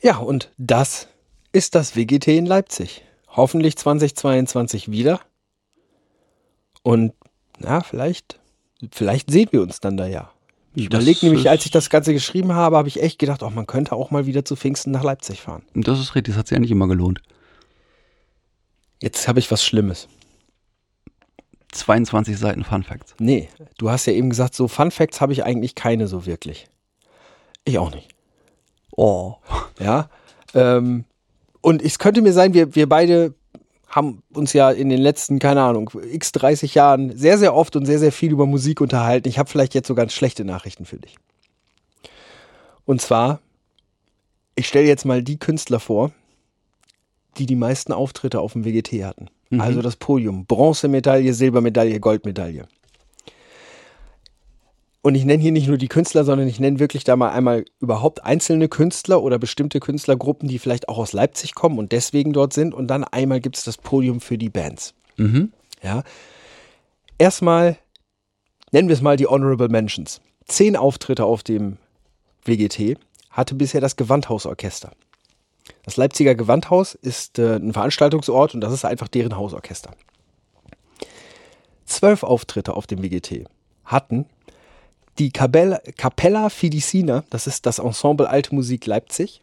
Ja, 0.00 0.18
und 0.18 0.52
das 0.58 1.08
ist 1.52 1.74
das 1.74 1.96
WGT 1.96 2.28
in 2.28 2.46
Leipzig. 2.46 3.04
Hoffentlich 3.28 3.76
2022 3.76 4.90
wieder. 4.90 5.20
Und 6.82 7.12
na, 7.58 7.82
vielleicht, 7.82 8.40
vielleicht 8.90 9.30
sehen 9.30 9.48
wir 9.50 9.62
uns 9.62 9.80
dann 9.80 9.96
da 9.96 10.06
ja. 10.06 10.32
Ich 10.74 10.86
überlege 10.86 11.26
nämlich, 11.26 11.50
als 11.50 11.64
ich 11.64 11.70
das 11.70 11.90
Ganze 11.90 12.12
geschrieben 12.12 12.52
habe, 12.52 12.76
habe 12.76 12.88
ich 12.88 13.02
echt 13.02 13.18
gedacht, 13.18 13.42
oh, 13.42 13.50
man 13.50 13.66
könnte 13.66 13.96
auch 13.96 14.10
mal 14.10 14.26
wieder 14.26 14.44
zu 14.44 14.54
Pfingsten 14.54 14.92
nach 14.92 15.02
Leipzig 15.02 15.40
fahren. 15.40 15.62
Das 15.74 15.98
ist 15.98 16.14
richtig, 16.14 16.34
das 16.34 16.38
hat 16.38 16.48
sich 16.48 16.56
ja 16.56 16.60
nicht 16.60 16.70
immer 16.70 16.86
gelohnt. 16.86 17.20
Jetzt 19.00 19.26
habe 19.28 19.38
ich 19.38 19.50
was 19.50 19.64
Schlimmes. 19.64 20.08
22 21.72 22.38
Seiten 22.38 22.64
Fun 22.64 22.82
Facts. 22.82 23.14
Nee, 23.18 23.48
du 23.76 23.90
hast 23.90 24.06
ja 24.06 24.12
eben 24.12 24.30
gesagt, 24.30 24.54
so 24.54 24.68
Fun 24.68 24.90
Facts 24.90 25.20
habe 25.20 25.32
ich 25.32 25.44
eigentlich 25.44 25.74
keine 25.74 26.06
so 26.06 26.26
wirklich. 26.26 26.68
Ich 27.64 27.78
auch 27.78 27.92
nicht. 27.92 28.08
Oh. 28.96 29.36
Ja. 29.78 30.08
Ähm, 30.54 31.04
und 31.60 31.82
es 31.82 31.98
könnte 31.98 32.22
mir 32.22 32.32
sein, 32.32 32.54
wir, 32.54 32.74
wir 32.74 32.88
beide 32.88 33.34
haben 33.88 34.22
uns 34.34 34.52
ja 34.52 34.70
in 34.70 34.90
den 34.90 35.00
letzten, 35.00 35.38
keine 35.38 35.62
Ahnung, 35.62 35.90
x 36.10 36.32
30 36.32 36.74
Jahren 36.74 37.16
sehr, 37.16 37.38
sehr 37.38 37.54
oft 37.54 37.74
und 37.74 37.86
sehr, 37.86 37.98
sehr 37.98 38.12
viel 38.12 38.32
über 38.32 38.46
Musik 38.46 38.80
unterhalten. 38.80 39.28
Ich 39.28 39.38
habe 39.38 39.48
vielleicht 39.48 39.74
jetzt 39.74 39.88
so 39.88 39.94
ganz 39.94 40.12
schlechte 40.12 40.44
Nachrichten 40.44 40.84
für 40.84 40.98
dich. 40.98 41.16
Und 42.84 43.00
zwar, 43.00 43.40
ich 44.54 44.68
stelle 44.68 44.86
jetzt 44.86 45.04
mal 45.04 45.22
die 45.22 45.38
Künstler 45.38 45.80
vor, 45.80 46.12
die 47.38 47.46
die 47.46 47.56
meisten 47.56 47.92
Auftritte 47.92 48.40
auf 48.40 48.52
dem 48.52 48.64
WGT 48.64 49.04
hatten. 49.04 49.30
Also 49.60 49.80
das 49.80 49.96
Podium. 49.96 50.44
Bronzemedaille, 50.44 51.32
Silbermedaille, 51.32 52.00
Goldmedaille. 52.00 52.68
Und 55.00 55.14
ich 55.14 55.24
nenne 55.24 55.42
hier 55.42 55.52
nicht 55.52 55.68
nur 55.68 55.78
die 55.78 55.88
Künstler, 55.88 56.24
sondern 56.24 56.48
ich 56.48 56.58
nenne 56.58 56.80
wirklich 56.80 57.04
da 57.04 57.14
mal 57.14 57.30
einmal 57.30 57.64
überhaupt 57.80 58.24
einzelne 58.24 58.68
Künstler 58.68 59.22
oder 59.22 59.38
bestimmte 59.38 59.78
Künstlergruppen, 59.78 60.48
die 60.48 60.58
vielleicht 60.58 60.88
auch 60.88 60.98
aus 60.98 61.12
Leipzig 61.12 61.54
kommen 61.54 61.78
und 61.78 61.92
deswegen 61.92 62.32
dort 62.32 62.52
sind. 62.52 62.74
Und 62.74 62.88
dann 62.88 63.04
einmal 63.04 63.40
gibt 63.40 63.56
es 63.56 63.64
das 63.64 63.76
Podium 63.76 64.20
für 64.20 64.38
die 64.38 64.50
Bands. 64.50 64.94
Mhm. 65.16 65.52
Ja. 65.82 66.02
Erstmal 67.16 67.76
nennen 68.72 68.88
wir 68.88 68.94
es 68.94 69.02
mal 69.02 69.16
die 69.16 69.26
Honorable 69.26 69.68
Mentions. 69.68 70.20
Zehn 70.46 70.76
Auftritte 70.76 71.24
auf 71.24 71.42
dem 71.42 71.76
WGT 72.44 72.98
hatte 73.30 73.54
bisher 73.54 73.80
das 73.80 73.96
Gewandhausorchester. 73.96 74.90
Das 75.84 75.96
Leipziger 75.96 76.34
Gewandhaus 76.34 76.94
ist 76.94 77.38
äh, 77.38 77.56
ein 77.56 77.72
Veranstaltungsort 77.72 78.54
und 78.54 78.60
das 78.60 78.72
ist 78.72 78.84
einfach 78.84 79.08
deren 79.08 79.36
Hausorchester. 79.36 79.92
Zwölf 81.84 82.22
Auftritte 82.22 82.74
auf 82.74 82.86
dem 82.86 83.02
WGT 83.02 83.44
hatten 83.84 84.26
die 85.18 85.30
Capella, 85.30 85.80
Capella 85.96 86.48
Fidicina, 86.50 87.24
das 87.30 87.46
ist 87.46 87.66
das 87.66 87.78
Ensemble 87.78 88.28
Alte 88.28 88.54
Musik 88.54 88.86
Leipzig, 88.86 89.42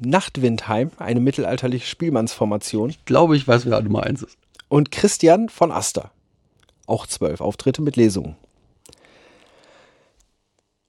Nachtwindheim, 0.00 0.90
eine 0.98 1.20
mittelalterliche 1.20 1.86
Spielmannsformation, 1.86 2.90
Ich 2.90 3.04
glaube, 3.04 3.36
ich 3.36 3.46
weiß, 3.46 3.66
wer 3.66 3.80
Nummer 3.80 4.02
eins 4.02 4.22
ist. 4.22 4.36
und 4.68 4.90
Christian 4.90 5.48
von 5.48 5.70
Aster. 5.72 6.10
Auch 6.86 7.06
zwölf 7.06 7.40
Auftritte 7.40 7.82
mit 7.82 7.96
Lesungen. 7.96 8.36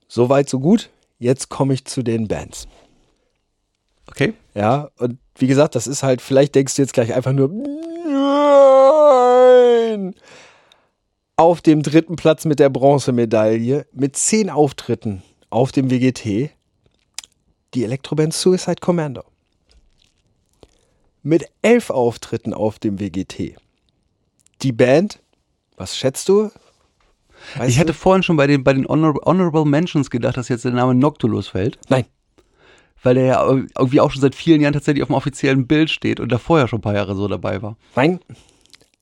Soweit, 0.08 0.49
so 0.49 0.60
gut. 0.60 0.89
Jetzt 1.19 1.49
komme 1.49 1.73
ich 1.73 1.86
zu 1.86 2.03
den 2.03 2.27
Bands. 2.27 2.67
Okay. 4.10 4.34
Ja, 4.53 4.89
und 4.97 5.17
wie 5.36 5.47
gesagt, 5.47 5.75
das 5.75 5.88
ist 5.88 6.03
halt, 6.03 6.21
vielleicht 6.21 6.56
denkst 6.56 6.75
du 6.75 6.82
jetzt 6.82 6.93
gleich 6.93 7.13
einfach 7.13 7.34
nur, 7.34 7.49
nein! 8.88 10.13
Auf 11.39 11.62
dem 11.62 11.84
dritten 11.84 12.15
Platz 12.15 12.45
mit 12.45 12.58
der 12.58 12.69
Bronzemedaille, 12.69 13.86
mit 13.93 14.15
zehn 14.15 14.50
Auftritten 14.50 15.21
auf 15.52 15.71
dem 15.71 15.91
WGT, 15.91 16.50
die 17.76 17.84
Elektroband 17.84 18.34
Suicide 18.34 18.78
Commando. 18.82 19.23
Mit 21.21 21.45
elf 21.62 21.91
Auftritten 21.91 22.56
auf 22.56 22.80
dem 22.80 23.00
WGT. 23.00 23.56
Die 24.63 24.71
Band, 24.71 25.21
was 25.76 25.95
schätzt 25.95 26.28
du? 26.28 26.50
Weißt 27.56 27.69
ich 27.69 27.76
du? 27.76 27.82
hätte 27.82 27.93
vorhin 27.93 28.23
schon 28.23 28.36
bei 28.36 28.47
den, 28.47 28.63
bei 28.63 28.73
den 28.73 28.88
Honor 28.88 29.21
Honorable 29.23 29.65
Mentions 29.65 30.10
gedacht, 30.10 30.38
dass 30.38 30.50
jetzt 30.50 30.65
der 30.65 30.71
Name 30.71 30.95
Noctulus 30.95 31.50
fällt, 31.50 31.78
Nein, 31.88 32.06
weil 33.04 33.13
der 33.13 33.26
ja 33.26 33.45
irgendwie 33.47 34.02
auch 34.02 34.10
schon 34.10 34.21
seit 34.21 34.34
vielen 34.34 34.60
Jahren 34.60 34.73
tatsächlich 34.73 35.04
auf 35.04 35.10
dem 35.10 35.15
offiziellen 35.15 35.67
Bild 35.67 35.91
steht 35.91 36.19
und 36.19 36.32
da 36.32 36.39
vorher 36.39 36.67
schon 36.67 36.80
ein 36.80 36.82
paar 36.82 36.95
Jahre 36.95 37.15
so 37.15 37.28
dabei 37.28 37.62
war. 37.62 37.78
Nein, 37.95 38.21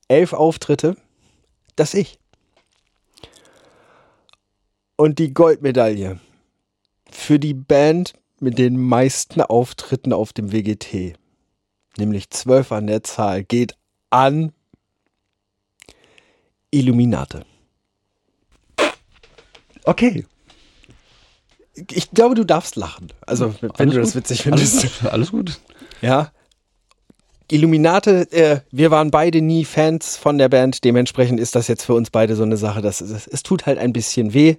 elf 0.09 0.33
Auftritte, 0.33 0.97
das 1.77 1.93
ich. 1.93 2.19
Und 4.97 5.19
die 5.19 5.33
Goldmedaille 5.33 6.19
für 7.09 7.39
die 7.39 7.53
Band 7.53 8.13
mit 8.39 8.57
den 8.57 8.77
meisten 8.77 9.41
Auftritten 9.41 10.13
auf 10.13 10.33
dem 10.33 10.51
WGT, 10.51 11.17
nämlich 11.97 12.29
zwölf 12.29 12.71
an 12.71 12.87
der 12.87 13.03
Zahl, 13.03 13.43
geht 13.43 13.75
an 14.09 14.51
Illuminate. 16.71 17.45
Okay. 19.83 20.25
Ich 21.91 22.11
glaube, 22.11 22.35
du 22.35 22.45
darfst 22.45 22.75
lachen. 22.75 23.07
Also, 23.25 23.53
wenn 23.61 23.71
Alles 23.71 23.93
du 23.93 23.99
das 23.99 24.09
gut. 24.09 24.15
witzig 24.15 24.43
findest. 24.43 24.83
Alles, 24.83 25.05
alles 25.05 25.31
gut. 25.31 25.59
Ja. 26.01 26.31
Illuminate, 27.49 28.31
äh, 28.31 28.59
wir 28.71 28.91
waren 28.91 29.11
beide 29.11 29.41
nie 29.41 29.65
Fans 29.65 30.17
von 30.17 30.37
der 30.37 30.49
Band, 30.49 30.83
dementsprechend 30.83 31.39
ist 31.39 31.55
das 31.55 31.67
jetzt 31.67 31.83
für 31.83 31.93
uns 31.93 32.09
beide 32.09 32.35
so 32.35 32.43
eine 32.43 32.57
Sache, 32.57 32.81
dass 32.81 33.01
es, 33.01 33.27
es 33.27 33.43
tut 33.43 33.65
halt 33.65 33.77
ein 33.77 33.93
bisschen 33.93 34.33
weh. 34.33 34.55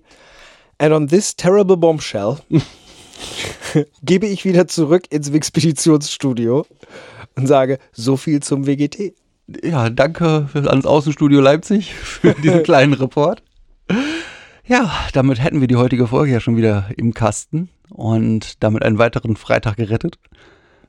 And 0.78 0.92
on 0.92 1.08
this 1.08 1.34
terrible 1.34 1.76
bombshell 1.76 2.36
gebe 4.02 4.26
ich 4.26 4.44
wieder 4.44 4.68
zurück 4.68 5.04
ins 5.10 5.30
Expeditionsstudio 5.30 6.66
und 7.34 7.46
sage, 7.46 7.78
so 7.92 8.16
viel 8.16 8.40
zum 8.40 8.66
WGT. 8.66 9.14
Ja, 9.62 9.90
danke 9.90 10.48
ans 10.54 10.86
Außenstudio 10.86 11.40
Leipzig 11.40 11.94
für 11.94 12.34
diesen 12.34 12.62
kleinen 12.64 12.92
Report. 12.92 13.42
Ja, 14.66 14.92
damit 15.12 15.42
hätten 15.42 15.60
wir 15.60 15.68
die 15.68 15.76
heutige 15.76 16.08
Folge 16.08 16.32
ja 16.32 16.40
schon 16.40 16.56
wieder 16.56 16.88
im 16.96 17.14
Kasten 17.14 17.68
und 17.90 18.62
damit 18.62 18.82
einen 18.82 18.98
weiteren 18.98 19.36
Freitag 19.36 19.76
gerettet. 19.76 20.18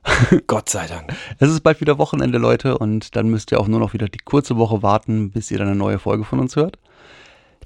Gott 0.46 0.68
sei 0.68 0.86
Dank. 0.86 1.14
Es 1.38 1.50
ist 1.50 1.62
bald 1.62 1.80
wieder 1.80 1.98
Wochenende, 1.98 2.38
Leute, 2.38 2.78
und 2.78 3.16
dann 3.16 3.28
müsst 3.28 3.52
ihr 3.52 3.60
auch 3.60 3.68
nur 3.68 3.80
noch 3.80 3.92
wieder 3.92 4.08
die 4.08 4.18
kurze 4.18 4.56
Woche 4.56 4.82
warten, 4.82 5.30
bis 5.30 5.50
ihr 5.50 5.58
dann 5.58 5.68
eine 5.68 5.76
neue 5.76 5.98
Folge 5.98 6.24
von 6.24 6.40
uns 6.40 6.56
hört. 6.56 6.78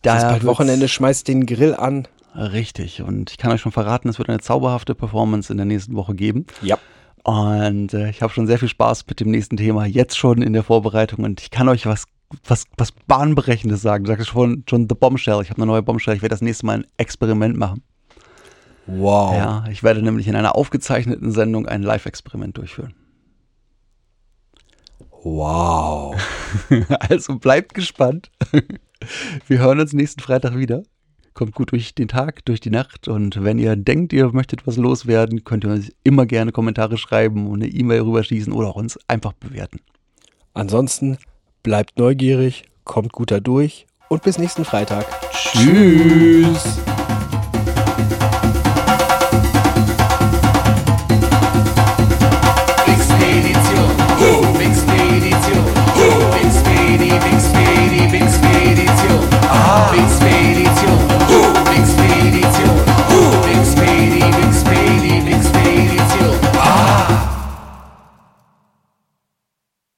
Es 0.02 0.14
ist 0.14 0.22
bald 0.22 0.44
Wochenende, 0.44 0.88
schmeißt 0.88 1.28
den 1.28 1.46
Grill 1.46 1.74
an. 1.74 2.08
Richtig, 2.34 3.02
und 3.02 3.30
ich 3.30 3.38
kann 3.38 3.52
euch 3.52 3.60
schon 3.60 3.72
verraten, 3.72 4.08
es 4.08 4.18
wird 4.18 4.28
eine 4.28 4.40
zauberhafte 4.40 4.94
Performance 4.94 5.52
in 5.52 5.58
der 5.58 5.66
nächsten 5.66 5.94
Woche 5.94 6.14
geben. 6.14 6.46
Ja. 6.62 6.78
Und 7.24 7.94
äh, 7.94 8.10
ich 8.10 8.22
habe 8.22 8.32
schon 8.32 8.46
sehr 8.46 8.58
viel 8.58 8.68
Spaß 8.68 9.06
mit 9.06 9.20
dem 9.20 9.30
nächsten 9.30 9.56
Thema, 9.56 9.86
jetzt 9.86 10.16
schon 10.16 10.42
in 10.42 10.52
der 10.52 10.64
Vorbereitung. 10.64 11.24
Und 11.24 11.40
ich 11.40 11.50
kann 11.50 11.68
euch 11.68 11.86
was, 11.86 12.04
was, 12.46 12.64
was 12.76 12.90
Bahnbrechendes 13.06 13.82
sagen. 13.82 14.04
Du 14.04 14.08
sagst 14.10 14.28
schon, 14.28 14.64
schon 14.68 14.88
The 14.88 14.96
Bombshell. 14.96 15.40
Ich 15.42 15.50
habe 15.50 15.58
eine 15.58 15.70
neue 15.70 15.82
Bombshell. 15.82 16.16
Ich 16.16 16.22
werde 16.22 16.32
das 16.32 16.40
nächste 16.40 16.66
Mal 16.66 16.78
ein 16.78 16.86
Experiment 16.96 17.56
machen. 17.56 17.82
Wow. 18.86 19.34
Ja, 19.34 19.64
ich 19.70 19.82
werde 19.82 20.02
nämlich 20.02 20.26
in 20.28 20.36
einer 20.36 20.56
aufgezeichneten 20.56 21.32
Sendung 21.32 21.66
ein 21.66 21.82
Live-Experiment 21.82 22.58
durchführen. 22.58 22.94
Wow. 25.22 26.16
Also 26.98 27.38
bleibt 27.38 27.74
gespannt. 27.74 28.30
Wir 29.46 29.58
hören 29.58 29.80
uns 29.80 29.92
nächsten 29.92 30.20
Freitag 30.20 30.56
wieder. 30.56 30.82
Kommt 31.34 31.54
gut 31.54 31.72
durch 31.72 31.94
den 31.94 32.08
Tag, 32.08 32.44
durch 32.44 32.60
die 32.60 32.70
Nacht. 32.70 33.08
Und 33.08 33.42
wenn 33.42 33.58
ihr 33.58 33.74
denkt, 33.74 34.12
ihr 34.12 34.30
möchtet 34.32 34.66
was 34.66 34.76
loswerden, 34.76 35.44
könnt 35.44 35.64
ihr 35.64 35.70
uns 35.70 35.90
immer 36.04 36.26
gerne 36.26 36.52
Kommentare 36.52 36.98
schreiben 36.98 37.46
und 37.46 37.62
eine 37.62 37.72
E-Mail 37.72 38.02
rüberschießen 38.02 38.52
oder 38.52 38.68
auch 38.68 38.76
uns 38.76 38.98
einfach 39.08 39.32
bewerten. 39.32 39.80
Ansonsten 40.52 41.16
bleibt 41.62 41.98
neugierig, 41.98 42.64
kommt 42.84 43.12
gut 43.12 43.30
da 43.30 43.40
durch 43.40 43.86
und 44.08 44.22
bis 44.22 44.38
nächsten 44.38 44.64
Freitag. 44.64 45.06
Tschüss. 45.32 46.82